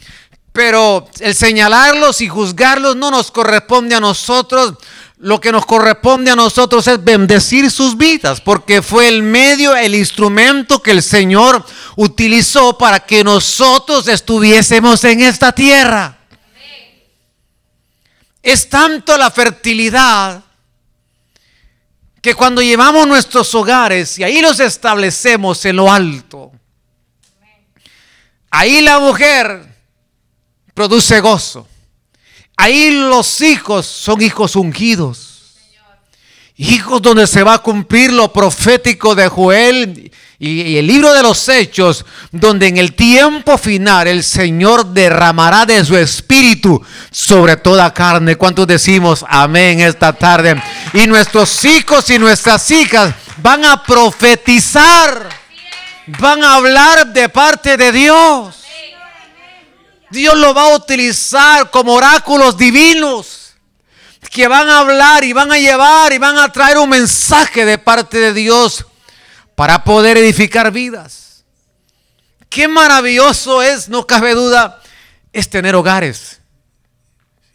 pero 0.51 1.07
el 1.19 1.33
señalarlos 1.33 2.21
y 2.21 2.27
juzgarlos 2.27 2.95
no 2.95 3.09
nos 3.09 3.31
corresponde 3.31 3.95
a 3.95 3.99
nosotros. 3.99 4.75
Lo 5.21 5.39
que 5.39 5.51
nos 5.51 5.67
corresponde 5.67 6.31
a 6.31 6.35
nosotros 6.35 6.87
es 6.87 7.03
bendecir 7.03 7.69
sus 7.69 7.95
vidas, 7.95 8.41
porque 8.41 8.81
fue 8.81 9.07
el 9.07 9.21
medio, 9.21 9.75
el 9.75 9.93
instrumento 9.93 10.81
que 10.81 10.89
el 10.89 11.03
Señor 11.03 11.63
utilizó 11.95 12.75
para 12.75 13.01
que 13.01 13.23
nosotros 13.23 14.07
estuviésemos 14.07 15.03
en 15.03 15.21
esta 15.21 15.51
tierra. 15.51 16.17
Es 18.41 18.67
tanto 18.67 19.15
la 19.15 19.29
fertilidad 19.29 20.43
que 22.19 22.33
cuando 22.33 22.63
llevamos 22.63 23.07
nuestros 23.07 23.53
hogares 23.53 24.17
y 24.17 24.23
ahí 24.23 24.41
los 24.41 24.59
establecemos 24.59 25.63
en 25.65 25.75
lo 25.75 25.91
alto, 25.91 26.51
ahí 28.49 28.81
la 28.81 28.99
mujer 28.99 29.67
produce 30.73 31.19
gozo. 31.19 31.67
Ahí 32.61 32.91
los 32.91 33.41
hijos 33.41 33.87
son 33.87 34.21
hijos 34.21 34.55
ungidos. 34.55 35.29
Hijos 36.57 37.01
donde 37.01 37.25
se 37.25 37.41
va 37.41 37.55
a 37.55 37.63
cumplir 37.63 38.13
lo 38.13 38.31
profético 38.31 39.15
de 39.15 39.27
Joel 39.29 40.11
y, 40.37 40.77
el 40.77 40.85
libro 40.85 41.11
de 41.11 41.23
los 41.23 41.49
hechos, 41.49 42.05
donde 42.31 42.67
en 42.67 42.77
el 42.77 42.93
tiempo 42.93 43.57
final 43.57 44.05
el 44.05 44.23
Señor 44.23 44.85
derramará 44.85 45.65
de 45.65 45.83
su 45.83 45.97
espíritu 45.97 46.79
sobre 47.09 47.57
toda 47.57 47.91
carne. 47.91 48.35
¿Cuántos 48.35 48.67
decimos 48.67 49.25
amén 49.27 49.79
esta 49.79 50.13
tarde? 50.13 50.61
Y 50.93 51.07
nuestros 51.07 51.65
hijos 51.65 52.11
y 52.11 52.19
nuestras 52.19 52.69
hijas 52.69 53.15
van 53.37 53.65
a 53.65 53.81
profetizar, 53.81 55.29
van 56.19 56.43
a 56.43 56.57
hablar 56.57 57.07
de 57.07 57.27
parte 57.27 57.75
de 57.75 57.91
Dios. 57.91 58.60
Dios 60.11 60.37
lo 60.37 60.53
va 60.53 60.71
a 60.71 60.75
utilizar 60.75 61.71
como 61.71 61.93
oráculos 61.93 62.57
divinos 62.57 63.53
que 64.29 64.47
van 64.47 64.69
a 64.69 64.79
hablar 64.79 65.23
y 65.23 65.33
van 65.33 65.51
a 65.51 65.57
llevar 65.57 66.13
y 66.13 66.17
van 66.17 66.37
a 66.37 66.51
traer 66.51 66.77
un 66.77 66.89
mensaje 66.89 67.65
de 67.65 67.77
parte 67.77 68.17
de 68.17 68.33
Dios 68.33 68.85
para 69.55 69.83
poder 69.83 70.17
edificar 70.17 70.71
vidas. 70.71 71.43
Qué 72.49 72.67
maravilloso 72.67 73.61
es, 73.61 73.89
no 73.89 74.07
cabe 74.07 74.33
duda, 74.33 74.81
es 75.33 75.49
tener 75.49 75.75
hogares 75.75 76.39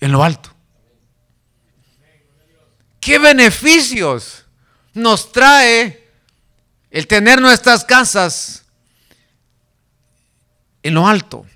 en 0.00 0.12
lo 0.12 0.22
alto. 0.22 0.50
Qué 3.00 3.18
beneficios 3.18 4.44
nos 4.92 5.32
trae 5.32 6.10
el 6.90 7.06
tener 7.06 7.40
nuestras 7.40 7.84
casas 7.84 8.64
en 10.82 10.94
lo 10.94 11.06
alto. 11.06 11.46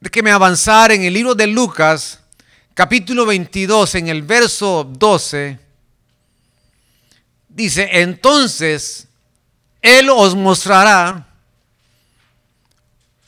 Déjeme 0.00 0.30
avanzar 0.30 0.92
en 0.92 1.02
el 1.02 1.12
libro 1.12 1.34
de 1.34 1.48
Lucas, 1.48 2.20
capítulo 2.72 3.26
22, 3.26 3.96
en 3.96 4.06
el 4.06 4.22
verso 4.22 4.84
12. 4.84 5.58
Dice, 7.48 7.88
entonces 7.90 9.08
Él 9.82 10.08
os 10.08 10.36
mostrará 10.36 11.26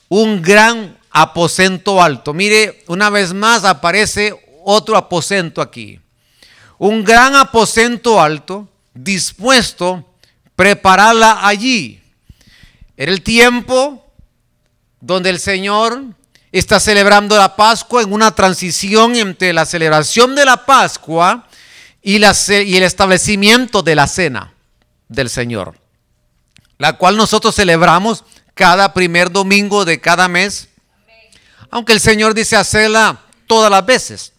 un 0.08 0.40
gran 0.40 0.96
aposento 1.10 2.00
alto. 2.00 2.32
Mire, 2.32 2.84
una 2.86 3.10
vez 3.10 3.34
más 3.34 3.64
aparece 3.64 4.32
otro 4.64 4.96
aposento 4.96 5.60
aquí. 5.60 5.98
Un 6.78 7.02
gran 7.02 7.34
aposento 7.34 8.20
alto, 8.20 8.68
dispuesto, 8.94 10.06
prepararla 10.54 11.44
allí. 11.44 12.00
Era 12.96 13.10
el 13.10 13.22
tiempo 13.22 14.06
donde 15.00 15.30
el 15.30 15.40
Señor 15.40 16.19
está 16.52 16.80
celebrando 16.80 17.36
la 17.36 17.54
Pascua 17.56 18.02
en 18.02 18.12
una 18.12 18.34
transición 18.34 19.14
entre 19.16 19.52
la 19.52 19.64
celebración 19.64 20.34
de 20.34 20.44
la 20.44 20.64
Pascua 20.66 21.46
y, 22.02 22.16
y 22.16 22.76
el 22.76 22.82
establecimiento 22.82 23.82
de 23.82 23.94
la 23.94 24.06
cena 24.06 24.52
del 25.08 25.30
Señor, 25.30 25.78
la 26.78 26.94
cual 26.94 27.16
nosotros 27.16 27.54
celebramos 27.54 28.24
cada 28.54 28.92
primer 28.92 29.30
domingo 29.30 29.84
de 29.84 30.00
cada 30.00 30.28
mes, 30.28 30.68
aunque 31.70 31.92
el 31.92 32.00
Señor 32.00 32.34
dice 32.34 32.56
hacerla 32.56 33.20
todas 33.46 33.70
las 33.70 33.86
veces, 33.86 34.32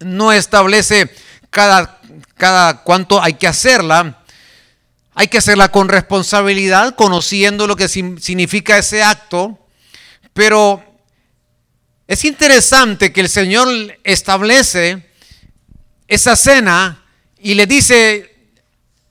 no 0.00 0.32
establece 0.32 1.12
cada, 1.50 2.00
cada 2.36 2.82
cuánto 2.82 3.20
hay 3.20 3.34
que 3.34 3.48
hacerla, 3.48 4.18
hay 5.14 5.28
que 5.28 5.38
hacerla 5.38 5.70
con 5.70 5.88
responsabilidad, 5.88 6.94
conociendo 6.94 7.66
lo 7.66 7.76
que 7.76 7.88
significa 7.88 8.78
ese 8.78 9.02
acto, 9.02 9.58
pero 10.32 10.91
es 12.06 12.24
interesante 12.24 13.12
que 13.12 13.20
el 13.20 13.28
Señor 13.28 13.68
establece 14.04 15.08
esa 16.08 16.36
cena 16.36 17.04
y 17.38 17.54
le 17.54 17.66
dice, 17.66 18.34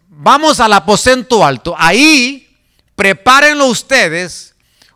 vamos 0.08 0.60
al 0.60 0.74
aposento 0.74 1.46
alto. 1.46 1.76
Ahí 1.78 2.58
prepárenlo 2.96 3.68
ustedes 3.68 4.56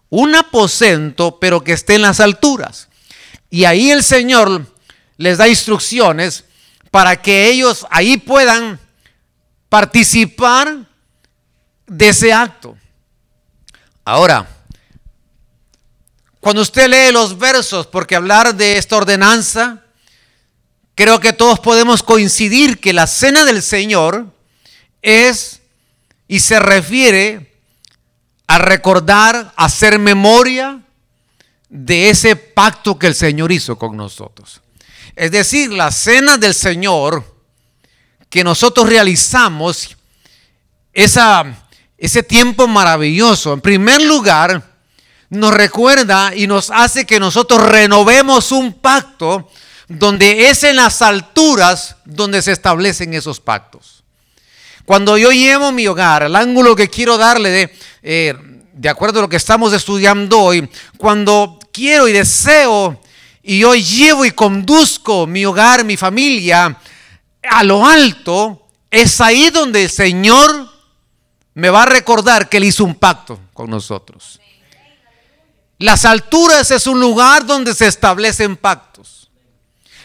un 0.09 0.35
aposento, 0.35 1.39
pero 1.39 1.63
que 1.63 1.73
esté 1.73 1.95
en 1.95 2.03
las 2.03 2.19
alturas. 2.19 2.89
Y 3.49 3.65
ahí 3.65 3.91
el 3.91 4.03
Señor 4.03 4.65
les 5.17 5.37
da 5.37 5.47
instrucciones 5.47 6.45
para 6.91 7.21
que 7.21 7.47
ellos 7.47 7.85
ahí 7.89 8.17
puedan 8.17 8.79
participar 9.69 10.85
de 11.87 12.09
ese 12.09 12.31
acto. 12.31 12.77
Ahora, 14.03 14.47
cuando 16.45 16.61
usted 16.61 16.87
lee 16.87 17.11
los 17.11 17.39
versos, 17.39 17.87
porque 17.87 18.15
hablar 18.15 18.53
de 18.53 18.77
esta 18.77 18.97
ordenanza, 18.97 19.81
creo 20.93 21.19
que 21.19 21.33
todos 21.33 21.59
podemos 21.59 22.03
coincidir 22.03 22.79
que 22.79 22.93
la 22.93 23.07
cena 23.07 23.45
del 23.45 23.63
Señor 23.63 24.27
es 25.01 25.63
y 26.27 26.41
se 26.41 26.59
refiere 26.59 27.51
a 28.45 28.59
recordar, 28.59 29.53
a 29.55 29.65
hacer 29.65 29.97
memoria 29.97 30.83
de 31.67 32.11
ese 32.11 32.35
pacto 32.35 32.99
que 32.99 33.07
el 33.07 33.15
Señor 33.15 33.51
hizo 33.51 33.79
con 33.79 33.97
nosotros. 33.97 34.61
Es 35.15 35.31
decir, 35.31 35.73
la 35.73 35.91
cena 35.91 36.37
del 36.37 36.53
Señor 36.53 37.25
que 38.29 38.43
nosotros 38.43 38.87
realizamos, 38.87 39.97
esa, 40.93 41.43
ese 41.97 42.21
tiempo 42.21 42.67
maravilloso, 42.67 43.51
en 43.51 43.61
primer 43.61 43.99
lugar, 44.03 44.74
nos 45.35 45.53
recuerda 45.53 46.35
y 46.35 46.47
nos 46.47 46.71
hace 46.71 47.05
que 47.05 47.19
nosotros 47.19 47.61
renovemos 47.61 48.51
un 48.51 48.73
pacto 48.73 49.49
donde 49.87 50.49
es 50.49 50.63
en 50.63 50.77
las 50.77 51.01
alturas 51.01 51.97
donde 52.05 52.41
se 52.41 52.51
establecen 52.51 53.13
esos 53.13 53.39
pactos. 53.39 54.03
Cuando 54.85 55.17
yo 55.17 55.31
llevo 55.31 55.71
mi 55.71 55.87
hogar, 55.87 56.23
el 56.23 56.35
ángulo 56.35 56.75
que 56.75 56.89
quiero 56.89 57.17
darle 57.17 57.49
de, 57.49 57.77
eh, 58.03 58.33
de 58.73 58.89
acuerdo 58.89 59.19
a 59.19 59.21
lo 59.23 59.29
que 59.29 59.35
estamos 59.37 59.73
estudiando 59.73 60.39
hoy, 60.39 60.69
cuando 60.97 61.59
quiero 61.71 62.07
y 62.07 62.13
deseo 62.13 63.01
y 63.41 63.59
yo 63.59 63.75
llevo 63.75 64.25
y 64.25 64.31
conduzco 64.31 65.27
mi 65.27 65.45
hogar, 65.45 65.83
mi 65.83 65.97
familia 65.97 66.77
a 67.49 67.63
lo 67.63 67.85
alto, 67.85 68.67
es 68.89 69.21
ahí 69.21 69.49
donde 69.49 69.83
el 69.83 69.89
Señor 69.89 70.69
me 71.53 71.69
va 71.69 71.83
a 71.83 71.87
recordar 71.87 72.49
que 72.49 72.57
Él 72.57 72.65
hizo 72.65 72.83
un 72.83 72.95
pacto 72.95 73.39
con 73.53 73.69
nosotros. 73.69 74.39
Las 75.77 76.05
alturas 76.05 76.71
es 76.71 76.87
un 76.87 76.99
lugar 76.99 77.45
donde 77.45 77.73
se 77.73 77.87
establecen 77.87 78.55
pactos. 78.55 79.29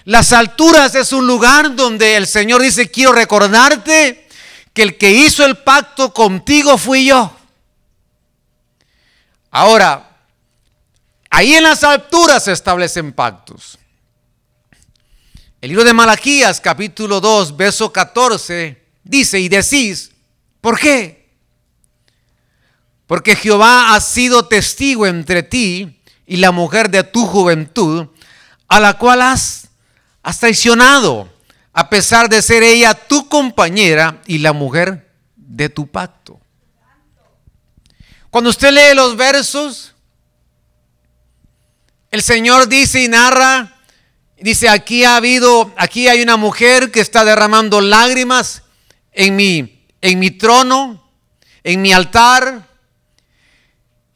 Las 0.04 0.32
alturas 0.32 0.94
es 0.94 1.12
un 1.12 1.26
lugar 1.26 1.76
donde 1.76 2.16
el 2.16 2.26
Señor 2.26 2.62
dice, 2.62 2.90
quiero 2.90 3.12
recordarte 3.12 4.28
que 4.72 4.82
el 4.82 4.96
que 4.96 5.10
hizo 5.10 5.44
el 5.44 5.58
pacto 5.58 6.12
contigo 6.12 6.78
fui 6.78 7.06
yo. 7.06 7.36
Ahora, 9.50 10.16
ahí 11.28 11.54
en 11.54 11.64
las 11.64 11.84
alturas 11.84 12.44
se 12.44 12.52
establecen 12.52 13.12
pactos. 13.12 13.78
El 15.60 15.68
libro 15.68 15.84
de 15.84 15.92
Malaquías, 15.92 16.60
capítulo 16.60 17.20
2, 17.20 17.56
verso 17.56 17.92
14, 17.92 18.82
dice, 19.04 19.38
y 19.38 19.48
decís, 19.48 20.10
¿por 20.60 20.78
qué? 20.78 21.19
Porque 23.10 23.34
Jehová 23.34 23.96
ha 23.96 24.00
sido 24.00 24.46
testigo 24.46 25.04
entre 25.04 25.42
ti 25.42 26.00
y 26.28 26.36
la 26.36 26.52
mujer 26.52 26.90
de 26.90 27.02
tu 27.02 27.26
juventud, 27.26 28.06
a 28.68 28.78
la 28.78 28.98
cual 28.98 29.22
has, 29.22 29.68
traicionado, 30.38 31.28
a 31.72 31.90
pesar 31.90 32.28
de 32.28 32.40
ser 32.40 32.62
ella 32.62 32.94
tu 32.94 33.28
compañera 33.28 34.22
y 34.28 34.38
la 34.38 34.52
mujer 34.52 35.10
de 35.34 35.68
tu 35.68 35.88
pacto. 35.88 36.38
Cuando 38.30 38.50
usted 38.50 38.70
lee 38.70 38.94
los 38.94 39.16
versos, 39.16 39.92
el 42.12 42.22
Señor 42.22 42.68
dice 42.68 43.02
y 43.02 43.08
narra, 43.08 43.76
dice, 44.38 44.68
aquí 44.68 45.02
ha 45.02 45.16
habido, 45.16 45.74
aquí 45.76 46.06
hay 46.06 46.22
una 46.22 46.36
mujer 46.36 46.92
que 46.92 47.00
está 47.00 47.24
derramando 47.24 47.80
lágrimas 47.80 48.62
en 49.10 49.34
mi, 49.34 49.84
en 50.00 50.20
mi 50.20 50.30
trono, 50.30 51.10
en 51.64 51.82
mi 51.82 51.92
altar, 51.92 52.69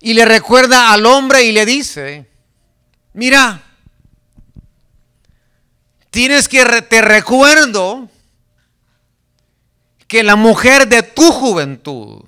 y 0.05 0.13
le 0.13 0.27
recuerda 0.27 0.93
al 0.93 1.07
hombre 1.07 1.45
y 1.45 1.53
le 1.53 1.65
dice, 1.65 2.29
mira, 3.15 3.63
tienes 6.11 6.47
que, 6.47 6.63
te 6.83 7.01
recuerdo 7.01 8.11
que 10.07 10.23
la 10.23 10.37
mujer 10.37 10.89
de 10.89 11.03
tu 11.05 11.33
juventud, 11.33 12.23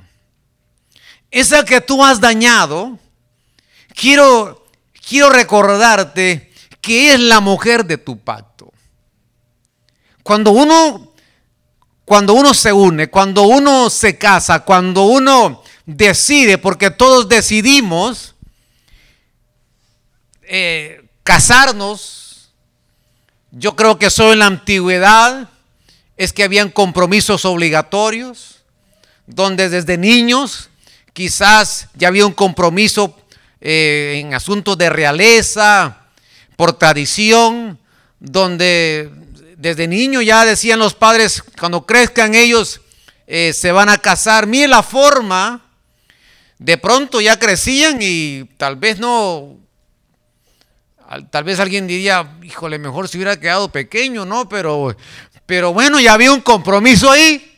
esa 1.30 1.66
que 1.66 1.82
tú 1.82 2.02
has 2.02 2.18
dañado, 2.18 2.98
quiero, 3.94 4.66
quiero 5.06 5.28
recordarte 5.28 6.50
que 6.80 7.12
es 7.12 7.20
la 7.20 7.40
mujer 7.40 7.84
de 7.84 7.98
tu 7.98 8.18
pacto. 8.18 8.72
Cuando 10.22 10.52
uno, 10.52 11.12
cuando 12.06 12.32
uno 12.32 12.54
se 12.54 12.72
une, 12.72 13.10
cuando 13.10 13.42
uno 13.42 13.90
se 13.90 14.16
casa, 14.16 14.60
cuando 14.60 15.02
uno 15.02 15.62
decide, 15.86 16.58
porque 16.58 16.90
todos 16.90 17.28
decidimos 17.28 18.34
eh, 20.42 21.02
casarnos, 21.22 22.50
yo 23.52 23.74
creo 23.74 23.98
que 23.98 24.10
solo 24.10 24.32
en 24.32 24.40
la 24.40 24.46
antigüedad 24.46 25.48
es 26.16 26.32
que 26.32 26.44
habían 26.44 26.70
compromisos 26.70 27.44
obligatorios, 27.44 28.62
donde 29.26 29.68
desde 29.68 29.96
niños 29.96 30.70
quizás 31.12 31.88
ya 31.94 32.08
había 32.08 32.26
un 32.26 32.34
compromiso 32.34 33.16
eh, 33.60 34.20
en 34.20 34.34
asuntos 34.34 34.76
de 34.76 34.90
realeza, 34.90 36.02
por 36.56 36.72
tradición, 36.74 37.78
donde 38.18 39.10
desde 39.56 39.86
niño 39.86 40.22
ya 40.22 40.44
decían 40.44 40.78
los 40.78 40.94
padres, 40.94 41.42
cuando 41.58 41.86
crezcan 41.86 42.34
ellos 42.34 42.80
eh, 43.26 43.52
se 43.52 43.72
van 43.72 43.88
a 43.88 43.98
casar. 43.98 44.46
Mire 44.46 44.68
la 44.68 44.82
forma, 44.82 45.65
de 46.58 46.78
pronto 46.78 47.20
ya 47.20 47.38
crecían 47.38 47.98
y 48.00 48.44
tal 48.56 48.76
vez 48.76 48.98
no, 48.98 49.56
tal 51.30 51.44
vez 51.44 51.60
alguien 51.60 51.86
diría, 51.86 52.38
híjole, 52.42 52.78
mejor 52.78 53.08
si 53.08 53.18
hubiera 53.18 53.38
quedado 53.38 53.70
pequeño, 53.70 54.24
¿no? 54.24 54.48
Pero, 54.48 54.96
pero 55.44 55.72
bueno, 55.72 56.00
ya 56.00 56.14
había 56.14 56.32
un 56.32 56.40
compromiso 56.40 57.10
ahí. 57.10 57.52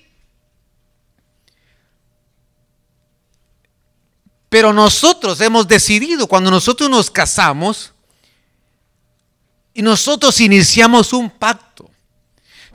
Pero 4.49 4.73
nosotros 4.73 5.41
hemos 5.41 5.69
decidido, 5.69 6.27
cuando 6.27 6.51
nosotros 6.51 6.89
nos 6.89 7.11
casamos, 7.11 7.93
y 9.75 9.83
nosotros 9.83 10.41
iniciamos 10.41 11.13
un 11.13 11.31
pacto. 11.31 11.89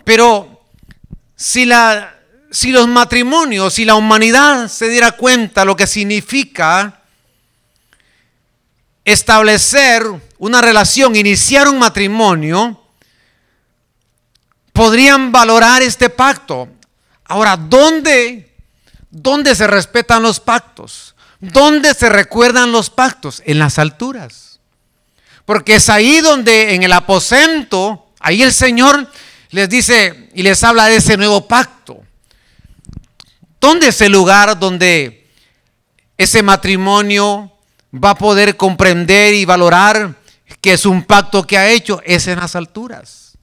Pero 0.06 0.62
si, 1.36 1.66
la, 1.66 2.13
si 2.54 2.72
los 2.72 2.88
matrimonios, 2.88 3.74
si 3.74 3.84
la 3.84 3.96
humanidad 3.96 4.68
se 4.68 4.88
diera 4.88 5.14
cuenta 5.14 5.66
lo 5.66 5.76
que 5.76 5.88
significa 5.88 7.02
establecer 9.04 10.04
una 10.38 10.62
relación, 10.62 11.16
iniciar 11.16 11.68
un 11.68 11.80
matrimonio, 11.80 12.80
podrían 14.72 15.32
valorar 15.32 15.82
este 15.82 16.12
pacto. 16.12 16.68
Ahora, 17.26 17.58
¿dónde, 17.58 18.54
dónde 19.10 19.56
se 19.56 19.66
respetan 19.66 20.22
los 20.22 20.40
pactos? 20.40 21.16
¿Dónde 21.40 21.96
se 21.96 22.08
recuerdan 22.08 22.72
los 22.72 22.92
pactos? 22.92 23.42
En 23.46 23.58
las 23.58 23.80
alturas. 23.80 24.60
Porque 25.46 25.76
es 25.76 25.90
ahí 25.90 26.22
donde 26.22 26.76
en 26.76 26.84
el 26.84 26.94
aposento, 26.94 28.12
ahí 28.20 28.44
el 28.44 28.54
Señor 28.54 29.12
les 29.50 29.68
dice 29.70 30.30
y 30.36 30.44
les 30.44 30.64
habla 30.64 30.86
de 30.86 30.98
ese 30.98 31.18
nuevo 31.18 31.48
pacto. 31.48 32.03
¿Dónde 33.64 33.88
es 33.88 34.02
el 34.02 34.12
lugar 34.12 34.60
donde 34.60 35.26
ese 36.18 36.44
matrimonio 36.44 37.50
va 37.96 38.10
a 38.10 38.16
poder 38.16 38.58
comprender 38.58 39.34
y 39.34 39.46
valorar 39.46 40.16
que 40.60 40.74
es 40.74 40.86
un 40.86 41.06
pacto 41.06 41.48
que 41.48 41.58
ha 41.58 41.70
hecho? 41.70 42.02
Es 42.04 42.28
en 42.28 42.40
las 42.42 42.58
alturas. 42.58 43.38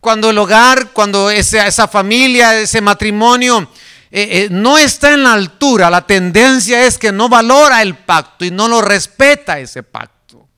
Cuando 0.00 0.30
el 0.30 0.38
hogar, 0.38 0.92
cuando 0.94 1.28
esa, 1.28 1.66
esa 1.66 1.86
familia, 1.86 2.58
ese 2.58 2.80
matrimonio 2.80 3.68
eh, 4.10 4.28
eh, 4.30 4.48
no 4.50 4.78
está 4.78 5.12
en 5.12 5.24
la 5.24 5.34
altura, 5.34 5.90
la 5.90 6.06
tendencia 6.06 6.86
es 6.86 6.96
que 6.96 7.12
no 7.12 7.28
valora 7.28 7.82
el 7.82 7.96
pacto 7.96 8.46
y 8.46 8.50
no 8.50 8.66
lo 8.66 8.80
respeta 8.80 9.58
ese 9.58 9.82
pacto. 9.82 10.48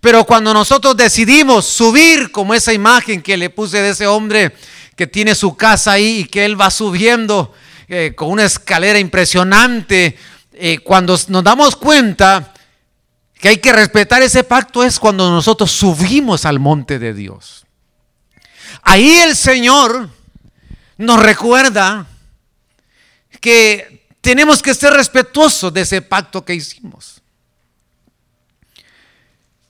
Pero 0.00 0.24
cuando 0.24 0.52
nosotros 0.52 0.96
decidimos 0.96 1.66
subir 1.66 2.32
como 2.32 2.52
esa 2.52 2.72
imagen 2.72 3.22
que 3.22 3.36
le 3.36 3.48
puse 3.48 3.80
de 3.80 3.90
ese 3.90 4.08
hombre 4.08 4.56
que 4.96 5.06
tiene 5.06 5.36
su 5.36 5.56
casa 5.56 5.92
ahí 5.92 6.22
y 6.22 6.24
que 6.24 6.44
él 6.44 6.60
va 6.60 6.72
subiendo 6.72 7.54
eh, 7.88 8.12
con 8.14 8.30
una 8.30 8.44
escalera 8.44 8.98
impresionante, 8.98 10.16
cuando 10.84 11.16
nos 11.28 11.44
damos 11.44 11.76
cuenta 11.76 12.52
que 13.38 13.48
hay 13.48 13.58
que 13.58 13.72
respetar 13.72 14.22
ese 14.22 14.44
pacto 14.44 14.82
es 14.82 14.98
cuando 14.98 15.30
nosotros 15.30 15.70
subimos 15.70 16.44
al 16.44 16.58
monte 16.58 16.98
de 16.98 17.14
Dios. 17.14 17.64
Ahí 18.82 19.10
el 19.18 19.36
Señor 19.36 20.10
nos 20.96 21.22
recuerda 21.22 22.06
que 23.40 24.06
tenemos 24.20 24.60
que 24.62 24.74
ser 24.74 24.92
respetuosos 24.92 25.72
de 25.72 25.82
ese 25.82 26.02
pacto 26.02 26.44
que 26.44 26.54
hicimos. 26.54 27.22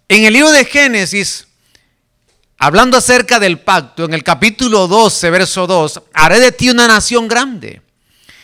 En 0.09 0.25
el 0.25 0.33
libro 0.33 0.51
de 0.51 0.65
Génesis, 0.65 1.47
hablando 2.57 2.97
acerca 2.97 3.39
del 3.39 3.61
pacto, 3.61 4.05
en 4.05 4.15
el 4.15 4.25
capítulo 4.25 4.89
12, 4.89 5.31
verso 5.31 5.67
2, 5.67 6.03
haré 6.15 6.41
de 6.41 6.53
ti 6.53 6.71
una 6.71 6.89
nación 6.89 7.29
grande 7.29 7.83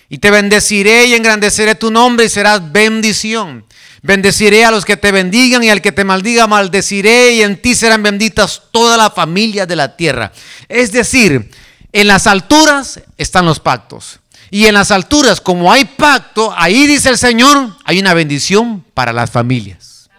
y 0.09 0.19
te 0.19 0.31
bendeciré 0.31 1.07
y 1.07 1.15
engrandeceré 1.15 1.75
tu 1.75 1.91
nombre 1.91 2.27
y 2.27 2.29
serás 2.29 2.73
bendición. 2.73 3.65
Bendeciré 4.03 4.65
a 4.65 4.71
los 4.71 4.85
que 4.85 4.99
te 4.99 5.13
bendigan 5.13 5.65
y 5.65 5.71
al 5.71 5.81
que 5.81 5.93
te 5.93 6.05
maldiga 6.05 6.47
maldeciré 6.47 7.33
y 7.33 7.43
en 7.43 7.61
ti 7.61 7.75
serán 7.75 8.03
benditas 8.03 8.63
toda 8.71 8.97
la 8.97 9.11
familia 9.11 9.65
de 9.65 9.77
la 9.77 9.97
tierra. 9.97 10.31
Es 10.69 10.93
decir, 10.93 11.51
en 11.93 12.07
las 12.07 12.27
alturas 12.27 13.01
están 13.17 13.47
los 13.47 13.61
pactos. 13.61 14.21
Y 14.51 14.67
en 14.67 14.75
las 14.75 14.91
alturas, 14.91 15.41
como 15.41 15.73
hay 15.73 15.85
pacto, 15.85 16.55
ahí 16.57 16.87
dice 16.87 17.09
el 17.09 17.19
Señor, 17.19 17.77
hay 17.85 17.99
una 17.99 18.15
bendición 18.15 18.85
para 18.95 19.13
las 19.13 19.31
familias. 19.31 20.11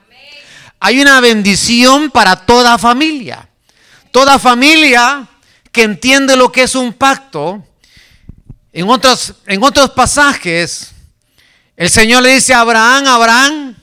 Hay 0.79 0.99
una 0.99 1.21
bendición 1.21 2.11
para 2.11 2.35
toda 2.35 2.77
familia. 2.77 3.47
Toda 4.11 4.39
familia 4.39 5.27
que 5.71 5.83
entiende 5.83 6.35
lo 6.35 6.51
que 6.51 6.63
es 6.63 6.75
un 6.75 6.93
pacto. 6.93 7.63
En 8.75 8.89
otros, 8.89 9.33
en 9.47 9.63
otros 9.63 9.89
pasajes, 9.91 10.91
el 11.75 11.89
Señor 11.89 12.21
le 12.23 12.35
dice 12.35 12.53
a 12.53 12.59
Abraham, 12.59 13.07
Abraham, 13.07 13.75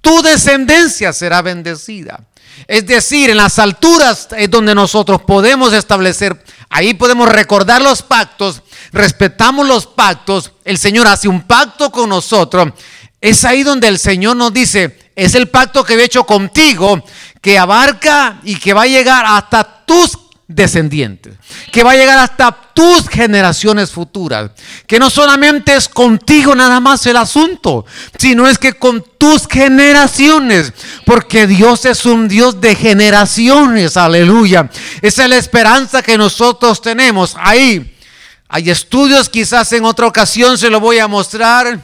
tu 0.00 0.22
descendencia 0.22 1.12
será 1.12 1.40
bendecida. 1.40 2.20
Es 2.66 2.86
decir, 2.86 3.30
en 3.30 3.36
las 3.36 3.58
alturas 3.58 4.28
es 4.36 4.50
donde 4.50 4.74
nosotros 4.74 5.22
podemos 5.22 5.72
establecer, 5.72 6.44
ahí 6.68 6.94
podemos 6.94 7.28
recordar 7.28 7.80
los 7.80 8.02
pactos 8.02 8.62
respetamos 8.92 9.66
los 9.66 9.86
pactos, 9.86 10.52
el 10.64 10.78
Señor 10.78 11.06
hace 11.06 11.28
un 11.28 11.42
pacto 11.42 11.90
con 11.90 12.08
nosotros, 12.08 12.72
es 13.20 13.44
ahí 13.44 13.62
donde 13.62 13.88
el 13.88 13.98
Señor 13.98 14.36
nos 14.36 14.52
dice, 14.52 15.10
es 15.14 15.34
el 15.34 15.48
pacto 15.48 15.84
que 15.84 15.94
he 15.94 16.04
hecho 16.04 16.24
contigo, 16.24 17.04
que 17.40 17.58
abarca 17.58 18.40
y 18.42 18.56
que 18.56 18.72
va 18.72 18.82
a 18.82 18.86
llegar 18.86 19.24
hasta 19.26 19.84
tus 19.84 20.16
descendientes, 20.48 21.34
que 21.72 21.82
va 21.82 21.92
a 21.92 21.96
llegar 21.96 22.18
hasta 22.18 22.52
tus 22.72 23.08
generaciones 23.08 23.90
futuras, 23.90 24.52
que 24.86 24.98
no 24.98 25.10
solamente 25.10 25.74
es 25.74 25.88
contigo 25.88 26.54
nada 26.54 26.78
más 26.78 27.04
el 27.06 27.16
asunto, 27.16 27.84
sino 28.16 28.46
es 28.46 28.56
que 28.58 28.74
con 28.74 29.04
tus 29.18 29.48
generaciones, 29.48 30.72
porque 31.04 31.48
Dios 31.48 31.84
es 31.84 32.06
un 32.06 32.28
Dios 32.28 32.60
de 32.60 32.76
generaciones, 32.76 33.96
aleluya. 33.96 34.70
Esa 35.02 35.24
es 35.24 35.30
la 35.30 35.36
esperanza 35.36 36.02
que 36.02 36.16
nosotros 36.16 36.80
tenemos 36.80 37.34
ahí. 37.38 37.96
Hay 38.48 38.70
estudios, 38.70 39.28
quizás 39.28 39.72
en 39.72 39.84
otra 39.84 40.06
ocasión 40.06 40.56
se 40.56 40.70
lo 40.70 40.78
voy 40.78 41.00
a 41.00 41.08
mostrar, 41.08 41.80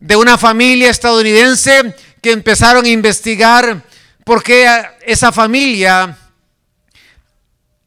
de 0.00 0.16
una 0.16 0.38
familia 0.38 0.90
estadounidense 0.90 1.94
que 2.22 2.32
empezaron 2.32 2.84
a 2.86 2.88
investigar 2.88 3.84
por 4.24 4.42
qué 4.42 4.66
esa 5.06 5.30
familia 5.30 6.16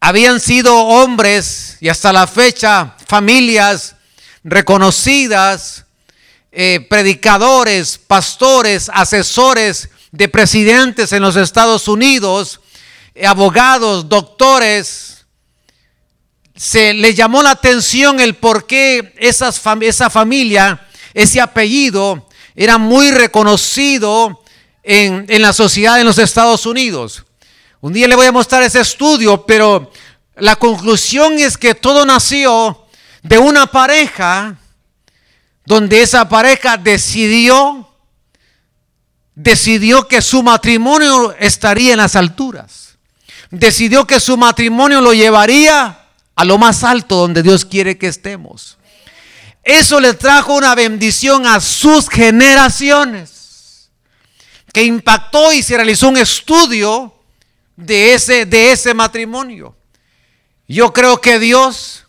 habían 0.06 0.40
sido 0.40 0.78
hombres 0.78 1.78
y 1.82 1.90
hasta 1.90 2.14
la 2.14 2.28
fecha 2.28 2.96
familias 3.08 3.96
reconocidas, 4.44 5.86
eh, 6.52 6.86
predicadores, 6.88 7.98
pastores, 7.98 8.92
asesores 8.94 9.90
de 10.12 10.30
presidentes 10.30 11.12
en 11.12 11.24
los 11.24 11.36
Estados 11.36 11.88
Unidos, 11.88 12.62
eh, 13.16 13.26
abogados, 13.26 14.08
doctores. 14.08 15.26
Se 16.56 16.94
le 16.94 17.16
llamó 17.16 17.42
la 17.42 17.50
atención 17.50 18.20
el 18.20 18.36
por 18.36 18.68
qué 18.68 19.12
esa 19.18 19.52
familia, 20.12 20.86
ese 21.16 21.42
apellido, 21.42 22.30
era 22.56 22.78
muy 22.78 23.10
reconocido 23.10 24.44
en, 24.84 25.26
en 25.30 25.42
la 25.42 25.52
sociedad 25.52 26.00
en 26.00 26.06
los 26.06 26.20
Estados 26.20 26.68
Unidos. 26.68 27.26
Un 27.86 27.94
día 27.94 28.08
le 28.08 28.16
voy 28.16 28.26
a 28.26 28.32
mostrar 28.32 28.64
ese 28.64 28.80
estudio, 28.80 29.46
pero 29.46 29.92
la 30.38 30.56
conclusión 30.56 31.34
es 31.34 31.56
que 31.56 31.76
todo 31.76 32.04
nació 32.04 32.84
de 33.22 33.38
una 33.38 33.68
pareja 33.68 34.58
donde 35.68 36.02
esa 36.02 36.28
pareja 36.28 36.78
decidió 36.78 37.88
decidió 39.36 40.08
que 40.08 40.24
su 40.24 40.42
matrimonio 40.42 41.36
estaría 41.38 41.92
en 41.92 42.00
las 42.00 42.16
alturas. 42.16 42.98
Decidió 43.52 44.08
que 44.08 44.20
su 44.20 44.36
matrimonio 44.36 45.00
lo 45.00 45.14
llevaría 45.14 46.08
a 46.34 46.44
lo 46.44 46.58
más 46.58 46.84
alto 46.84 47.18
donde 47.18 47.44
Dios 47.44 47.66
quiere 47.66 48.00
que 48.00 48.08
estemos. 48.08 48.80
Eso 49.64 50.00
le 50.00 50.16
trajo 50.16 50.56
una 50.56 50.74
bendición 50.74 51.46
a 51.46 51.60
sus 51.60 52.10
generaciones, 52.10 53.92
que 54.74 54.82
impactó 54.82 55.54
y 55.54 55.62
se 55.62 55.76
realizó 55.76 56.10
un 56.10 56.18
estudio 56.18 57.15
de 57.76 58.14
ese, 58.14 58.46
de 58.46 58.72
ese 58.72 58.94
matrimonio. 58.94 59.76
Yo 60.68 60.92
creo 60.94 61.20
que 61.22 61.40
Dios 61.40 62.06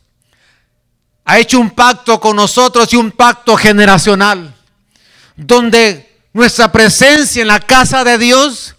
ha 1.24 1.38
hecho 1.38 1.58
un 1.58 1.70
pacto 1.70 2.20
con 2.20 2.36
nosotros 2.36 2.92
y 2.92 2.96
un 2.96 3.10
pacto 3.10 3.56
generacional, 3.56 4.54
donde 5.36 6.18
nuestra 6.32 6.70
presencia 6.70 7.42
en 7.42 7.48
la 7.48 7.60
casa 7.60 8.04
de 8.04 8.16
Dios 8.16 8.76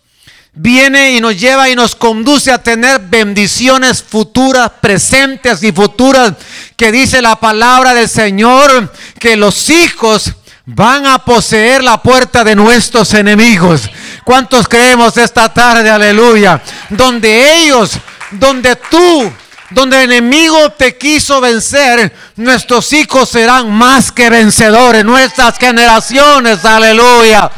viene 0.53 1.11
y 1.11 1.21
nos 1.21 1.39
lleva 1.39 1.69
y 1.69 1.75
nos 1.75 1.95
conduce 1.95 2.51
a 2.51 2.63
tener 2.63 2.99
bendiciones 2.99 4.01
futuras, 4.01 4.71
presentes 4.81 5.61
y 5.61 5.71
futuras, 5.71 6.33
que 6.75 6.91
dice 6.91 7.21
la 7.21 7.39
palabra 7.39 7.93
del 7.93 8.09
Señor, 8.09 8.91
que 9.19 9.35
los 9.35 9.69
hijos 9.69 10.33
van 10.65 11.05
a 11.05 11.19
poseer 11.19 11.83
la 11.83 12.01
puerta 12.01 12.43
de 12.43 12.55
nuestros 12.55 13.13
enemigos. 13.13 13.89
¿Cuántos 14.27 14.67
creemos 14.67 15.15
esta 15.15 15.53
tarde? 15.53 15.89
Aleluya. 15.89 16.61
Donde 16.89 17.61
ellos, 17.61 17.97
donde 18.31 18.75
tú, 18.75 19.31
donde 19.69 20.03
el 20.03 20.11
enemigo 20.11 20.69
te 20.73 20.97
quiso 20.97 21.39
vencer, 21.39 22.13
nuestros 22.35 22.91
hijos 22.91 23.29
serán 23.29 23.71
más 23.71 24.11
que 24.11 24.29
vencedores, 24.29 25.05
nuestras 25.05 25.57
generaciones. 25.57 26.65
Aleluya. 26.65 27.49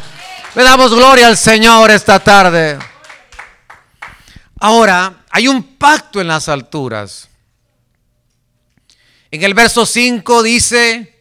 Le 0.54 0.62
damos 0.62 0.94
gloria 0.94 1.26
al 1.26 1.38
Señor 1.38 1.90
esta 1.90 2.20
tarde. 2.20 2.78
Ahora, 4.60 5.24
hay 5.32 5.48
un 5.48 5.76
pacto 5.76 6.22
en 6.22 6.28
las 6.28 6.50
alturas. 6.50 7.30
En 9.32 9.44
el 9.44 9.56
verso 9.56 9.88
5 9.88 10.44
dice, 10.44 11.19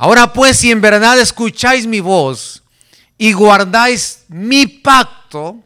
Ahora 0.00 0.32
pues, 0.32 0.56
si 0.56 0.70
en 0.70 0.80
verdad 0.80 1.18
escucháis 1.18 1.84
mi 1.84 1.98
voz 1.98 2.62
y 3.18 3.32
guardáis 3.32 4.24
mi 4.28 4.64
pacto, 4.64 5.56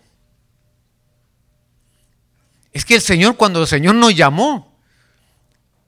es 2.72 2.82
que 2.86 2.94
el 2.94 3.02
Señor, 3.02 3.36
cuando 3.36 3.60
el 3.60 3.66
Señor 3.68 3.94
nos 3.94 4.16
llamó, 4.16 4.74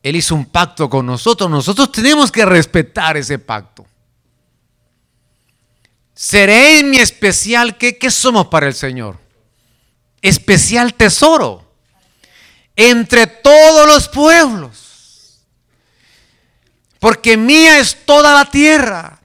Él 0.03 0.17
hizo 0.17 0.35
un 0.35 0.45
pacto 0.45 0.91
con 0.91 1.07
nosotros. 1.07 1.51
Nosotros 1.51 1.91
tenemos 1.91 2.31
que 2.31 2.45
respetar 2.45 3.17
ese 3.17 3.39
pacto. 3.39 3.87
Seréis 6.13 6.85
mi 6.85 6.99
especial, 6.99 7.79
¿qué, 7.79 7.97
¿qué 7.97 8.11
somos 8.11 8.49
para 8.49 8.67
el 8.67 8.75
Señor? 8.75 9.19
Especial 10.21 10.93
tesoro 10.93 11.65
entre 12.77 13.27
todos 13.27 13.87
los 13.87 14.07
pueblos 14.09 14.84
porque 17.05 17.37
mía 17.37 17.81
es 17.81 18.07
toda 18.07 18.33
la 18.33 18.51
tierra. 18.51 19.21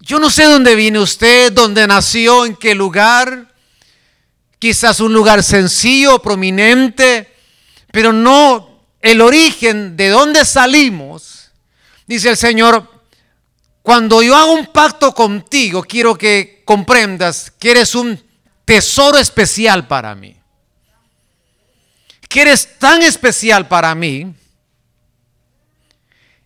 Yo 0.00 0.18
no 0.18 0.28
sé 0.28 0.44
dónde 0.44 0.74
viene 0.74 0.98
usted, 0.98 1.50
dónde 1.50 1.86
nació, 1.86 2.44
en 2.44 2.54
qué 2.54 2.74
lugar. 2.74 3.50
Quizás 4.58 5.00
un 5.00 5.14
lugar 5.14 5.42
sencillo, 5.42 6.18
prominente, 6.18 7.34
pero 7.90 8.12
no 8.12 8.82
el 9.00 9.22
origen 9.22 9.96
de 9.96 10.10
dónde 10.10 10.44
salimos. 10.44 11.50
Dice 12.06 12.28
el 12.28 12.36
Señor, 12.36 12.86
cuando 13.80 14.22
yo 14.22 14.36
hago 14.36 14.52
un 14.52 14.66
pacto 14.66 15.14
contigo, 15.14 15.82
quiero 15.84 16.18
que 16.18 16.60
comprendas 16.66 17.50
que 17.58 17.70
eres 17.70 17.94
un 17.94 18.22
tesoro 18.66 19.16
especial 19.16 19.86
para 19.86 20.14
mí. 20.14 20.36
Que 22.28 22.42
eres 22.42 22.78
tan 22.78 23.00
especial 23.00 23.66
para 23.68 23.94
mí 23.94 24.34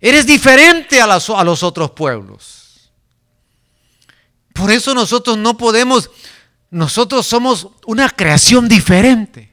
Eres 0.01 0.27
diferente 0.27 1.01
a, 1.01 1.07
los 1.07 1.63
otros 1.63 1.91
pueblos. 1.91 2.91
Por 4.53 4.71
eso 4.71 4.95
nosotros 4.95 5.37
no 5.37 5.57
podemos, 5.57 6.11
nosotros 6.71 7.27
somos 7.27 7.69
una 7.87 8.09
creación 8.09 8.69
diferente. 8.69 9.53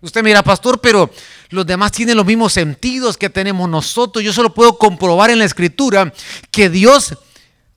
Usted 0.00 0.22
mira, 0.22 0.42
pastor, 0.42 0.80
pero 0.80 1.10
los 1.50 1.66
demás 1.66 1.92
tienen 1.92 2.16
los 2.16 2.26
mismos 2.26 2.52
sentidos 2.52 3.16
que 3.16 3.30
tenemos 3.30 3.68
nosotros. 3.68 4.24
Yo 4.24 4.32
solo 4.32 4.54
puedo 4.54 4.78
comprobar 4.78 5.30
en 5.30 5.38
la 5.38 5.44
escritura 5.44 6.12
que 6.50 6.68
Dios 6.68 7.16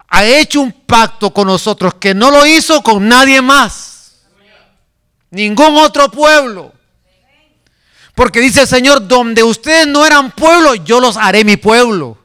ha 0.08 0.26
hecho 0.26 0.62
un 0.62 0.72
pacto 0.72 1.32
con 1.32 1.48
nosotros 1.48 1.96
que 1.96 2.14
no 2.14 2.32
lo 2.32 2.46
hizo 2.46 2.84
con 2.84 3.08
nadie 3.08 3.42
más. 3.42 4.22
Ningún 5.30 5.78
otro 5.78 6.12
pueblo. 6.12 6.74
Porque 8.22 8.40
dice 8.40 8.62
el 8.62 8.68
Señor, 8.68 9.08
donde 9.08 9.42
ustedes 9.42 9.88
no 9.88 10.06
eran 10.06 10.30
pueblo, 10.30 10.76
yo 10.76 11.00
los 11.00 11.18
haré 11.18 11.44
mi 11.44 11.58
pueblo. 11.58 12.20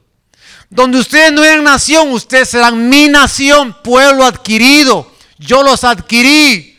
Donde 0.68 0.98
ustedes 0.98 1.32
no 1.32 1.42
eran 1.42 1.64
nación, 1.64 2.10
ustedes 2.10 2.50
serán 2.50 2.90
mi 2.90 3.08
nación, 3.08 3.74
pueblo 3.82 4.26
adquirido. 4.26 5.10
Yo 5.38 5.62
los 5.62 5.84
adquirí. 5.84 6.78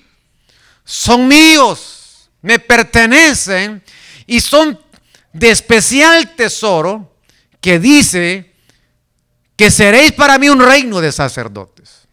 Son 0.86 1.28
míos, 1.28 2.30
me 2.44 2.60
pertenecen 2.60 3.82
y 4.28 4.40
son 4.40 4.80
de 5.34 5.50
especial 5.50 6.36
tesoro 6.36 7.18
que 7.60 7.80
dice 7.80 8.54
que 9.56 9.72
seréis 9.72 10.12
para 10.12 10.38
mí 10.38 10.48
un 10.48 10.60
reino 10.60 11.02
de 11.02 11.12
sacerdotes. 11.12 12.08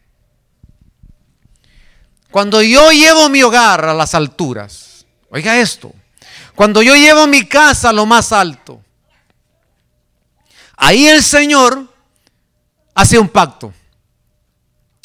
Cuando 2.30 2.62
yo 2.62 2.92
llevo 2.92 3.28
mi 3.28 3.42
hogar 3.42 3.84
a 3.84 3.92
las 3.92 4.14
alturas, 4.14 5.04
oiga 5.28 5.60
esto, 5.60 5.92
cuando 6.54 6.82
yo 6.82 6.94
llevo 6.94 7.26
mi 7.26 7.46
casa 7.46 7.90
a 7.90 7.92
lo 7.92 8.06
más 8.06 8.32
alto, 8.32 8.82
ahí 10.76 11.06
el 11.06 11.22
Señor 11.22 11.92
hace 12.94 13.18
un 13.18 13.28
pacto 13.28 13.72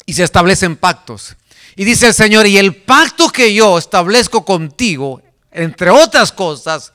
y 0.06 0.12
se 0.12 0.22
establecen 0.22 0.76
pactos. 0.76 1.36
Y 1.76 1.84
dice 1.84 2.08
el 2.08 2.14
Señor, 2.14 2.46
y 2.46 2.58
el 2.58 2.74
pacto 2.74 3.30
que 3.30 3.54
yo 3.54 3.78
establezco 3.78 4.44
contigo, 4.44 5.22
entre 5.50 5.90
otras 5.90 6.32
cosas, 6.32 6.92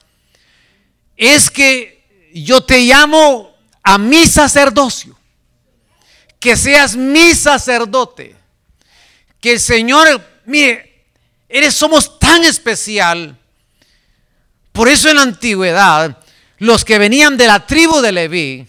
es 1.17 1.49
que 1.49 2.31
yo 2.33 2.61
te 2.61 2.79
llamo 2.81 3.55
a 3.83 3.97
mi 3.97 4.25
sacerdocio, 4.27 5.17
que 6.39 6.55
seas 6.57 6.95
mi 6.95 7.33
sacerdote, 7.33 8.35
que 9.39 9.53
el 9.53 9.59
Señor, 9.59 10.21
mire, 10.45 11.05
eres, 11.47 11.73
somos 11.73 12.19
tan 12.19 12.43
especial 12.43 13.37
por 14.75 14.89
eso 14.89 15.09
en 15.09 15.15
la 15.15 15.21
antigüedad, 15.21 16.17
los 16.57 16.83
que 16.83 16.99
venían 16.99 17.37
de 17.37 17.47
la 17.47 17.65
tribu 17.65 18.01
de 18.01 18.11
Leví, 18.11 18.67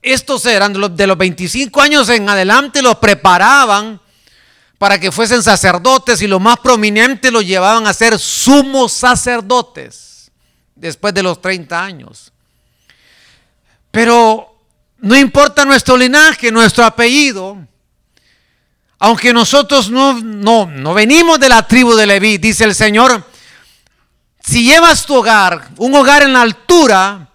estos 0.00 0.46
eran 0.46 0.72
de 0.72 1.06
los, 1.06 1.18
25 1.18 1.82
años 1.82 2.08
en 2.08 2.26
adelante, 2.26 2.80
los 2.80 2.96
preparaban 2.96 4.00
para 4.78 4.98
que 4.98 5.12
fuesen 5.12 5.42
sacerdotes 5.42 6.22
y 6.22 6.26
los 6.26 6.40
más 6.40 6.58
prominentes 6.60 7.30
los 7.30 7.44
llevaban 7.44 7.86
a 7.86 7.92
ser 7.92 8.18
sumos 8.18 8.92
sacerdotes 8.92 10.30
después 10.74 11.12
de 11.12 11.22
los 11.22 11.38
30 11.42 11.84
años. 11.84 12.32
Pero 13.90 14.56
no 15.00 15.18
importa 15.18 15.66
nuestro 15.66 15.98
linaje, 15.98 16.50
nuestro 16.50 16.86
apellido, 16.86 17.58
aunque 18.98 19.34
nosotros 19.34 19.90
no, 19.90 20.14
no, 20.14 20.64
no 20.64 20.94
venimos 20.94 21.38
de 21.38 21.50
la 21.50 21.66
tribu 21.66 21.94
de 21.94 22.06
Leví, 22.06 22.38
dice 22.38 22.64
el 22.64 22.74
Señor, 22.74 23.27
si 24.48 24.64
llevas 24.64 25.04
tu 25.04 25.14
hogar, 25.14 25.68
un 25.76 25.94
hogar 25.94 26.22
en 26.22 26.32
la 26.32 26.40
altura, 26.40 27.28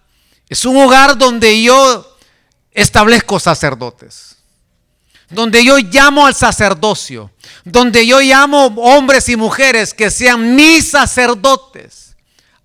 es 0.50 0.66
un 0.66 0.76
hogar 0.78 1.16
donde 1.16 1.62
yo 1.62 2.18
establezco 2.72 3.40
sacerdotes, 3.40 4.38
donde 5.30 5.64
yo 5.64 5.78
llamo 5.78 6.26
al 6.26 6.34
sacerdocio, 6.34 7.30
donde 7.64 8.08
yo 8.08 8.20
llamo 8.20 8.66
hombres 8.78 9.30
y 9.30 9.36
mujeres 9.36 9.94
que 9.94 10.10
sean 10.10 10.56
mis 10.56 10.90
sacerdotes. 10.90 12.16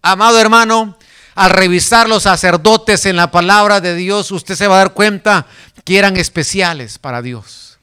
Amado 0.01 0.41
hermano, 0.41 0.97
al 1.35 1.51
revisar 1.51 2.09
los 2.09 2.23
sacerdotes 2.23 3.05
en 3.05 3.17
la 3.17 3.31
palabra 3.31 3.83
de 3.83 3.95
Dios, 3.97 4.31
usted 4.31 4.55
se 4.55 4.67
va 4.67 4.77
a 4.77 4.79
dar 4.79 4.95
cuenta 4.95 5.45
que 5.85 5.99
eran 5.99 6.17
especiales 6.17 6.97
para 6.97 7.21
Dios. 7.21 7.79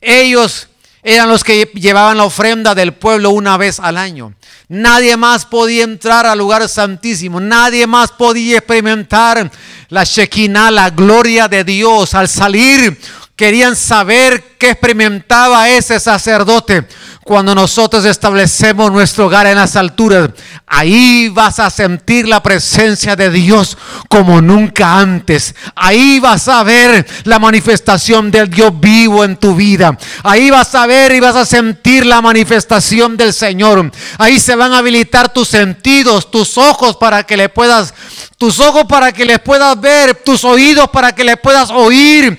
Ellos 0.00 0.68
eran 1.08 1.28
los 1.28 1.44
que 1.44 1.70
llevaban 1.74 2.16
la 2.16 2.24
ofrenda 2.24 2.74
del 2.74 2.92
pueblo 2.92 3.30
una 3.30 3.56
vez 3.56 3.78
al 3.78 3.96
año. 3.96 4.34
Nadie 4.66 5.16
más 5.16 5.46
podía 5.46 5.84
entrar 5.84 6.26
al 6.26 6.36
lugar 6.36 6.68
santísimo. 6.68 7.38
Nadie 7.38 7.86
más 7.86 8.10
podía 8.10 8.58
experimentar 8.58 9.48
la 9.88 10.02
Shekinah, 10.02 10.72
la 10.72 10.90
gloria 10.90 11.46
de 11.46 11.62
Dios. 11.62 12.12
Al 12.14 12.26
salir, 12.26 13.00
querían 13.36 13.76
saber 13.76 14.56
qué 14.58 14.70
experimentaba 14.70 15.68
ese 15.68 16.00
sacerdote. 16.00 16.88
Cuando 17.26 17.56
nosotros 17.56 18.04
establecemos 18.04 18.92
nuestro 18.92 19.26
hogar 19.26 19.48
en 19.48 19.56
las 19.56 19.74
alturas, 19.74 20.30
ahí 20.64 21.28
vas 21.28 21.58
a 21.58 21.70
sentir 21.70 22.28
la 22.28 22.40
presencia 22.40 23.16
de 23.16 23.30
Dios 23.30 23.76
como 24.08 24.40
nunca 24.40 25.00
antes. 25.00 25.56
Ahí 25.74 26.20
vas 26.20 26.46
a 26.46 26.62
ver 26.62 27.04
la 27.24 27.40
manifestación 27.40 28.30
del 28.30 28.48
Dios 28.48 28.70
vivo 28.78 29.24
en 29.24 29.36
tu 29.36 29.56
vida. 29.56 29.98
Ahí 30.22 30.50
vas 30.50 30.72
a 30.76 30.86
ver 30.86 31.16
y 31.16 31.18
vas 31.18 31.34
a 31.34 31.44
sentir 31.44 32.06
la 32.06 32.22
manifestación 32.22 33.16
del 33.16 33.32
Señor. 33.32 33.90
Ahí 34.18 34.38
se 34.38 34.54
van 34.54 34.72
a 34.72 34.78
habilitar 34.78 35.32
tus 35.32 35.48
sentidos, 35.48 36.30
tus 36.30 36.56
ojos 36.56 36.96
para 36.96 37.24
que 37.24 37.36
le 37.36 37.48
puedas 37.48 37.92
tus 38.38 38.60
ojos 38.60 38.84
para 38.84 39.12
que 39.12 39.24
le 39.24 39.38
puedas 39.38 39.80
ver, 39.80 40.14
tus 40.14 40.44
oídos 40.44 40.90
para 40.90 41.14
que 41.14 41.24
le 41.24 41.38
puedas 41.38 41.70
oír 41.70 42.38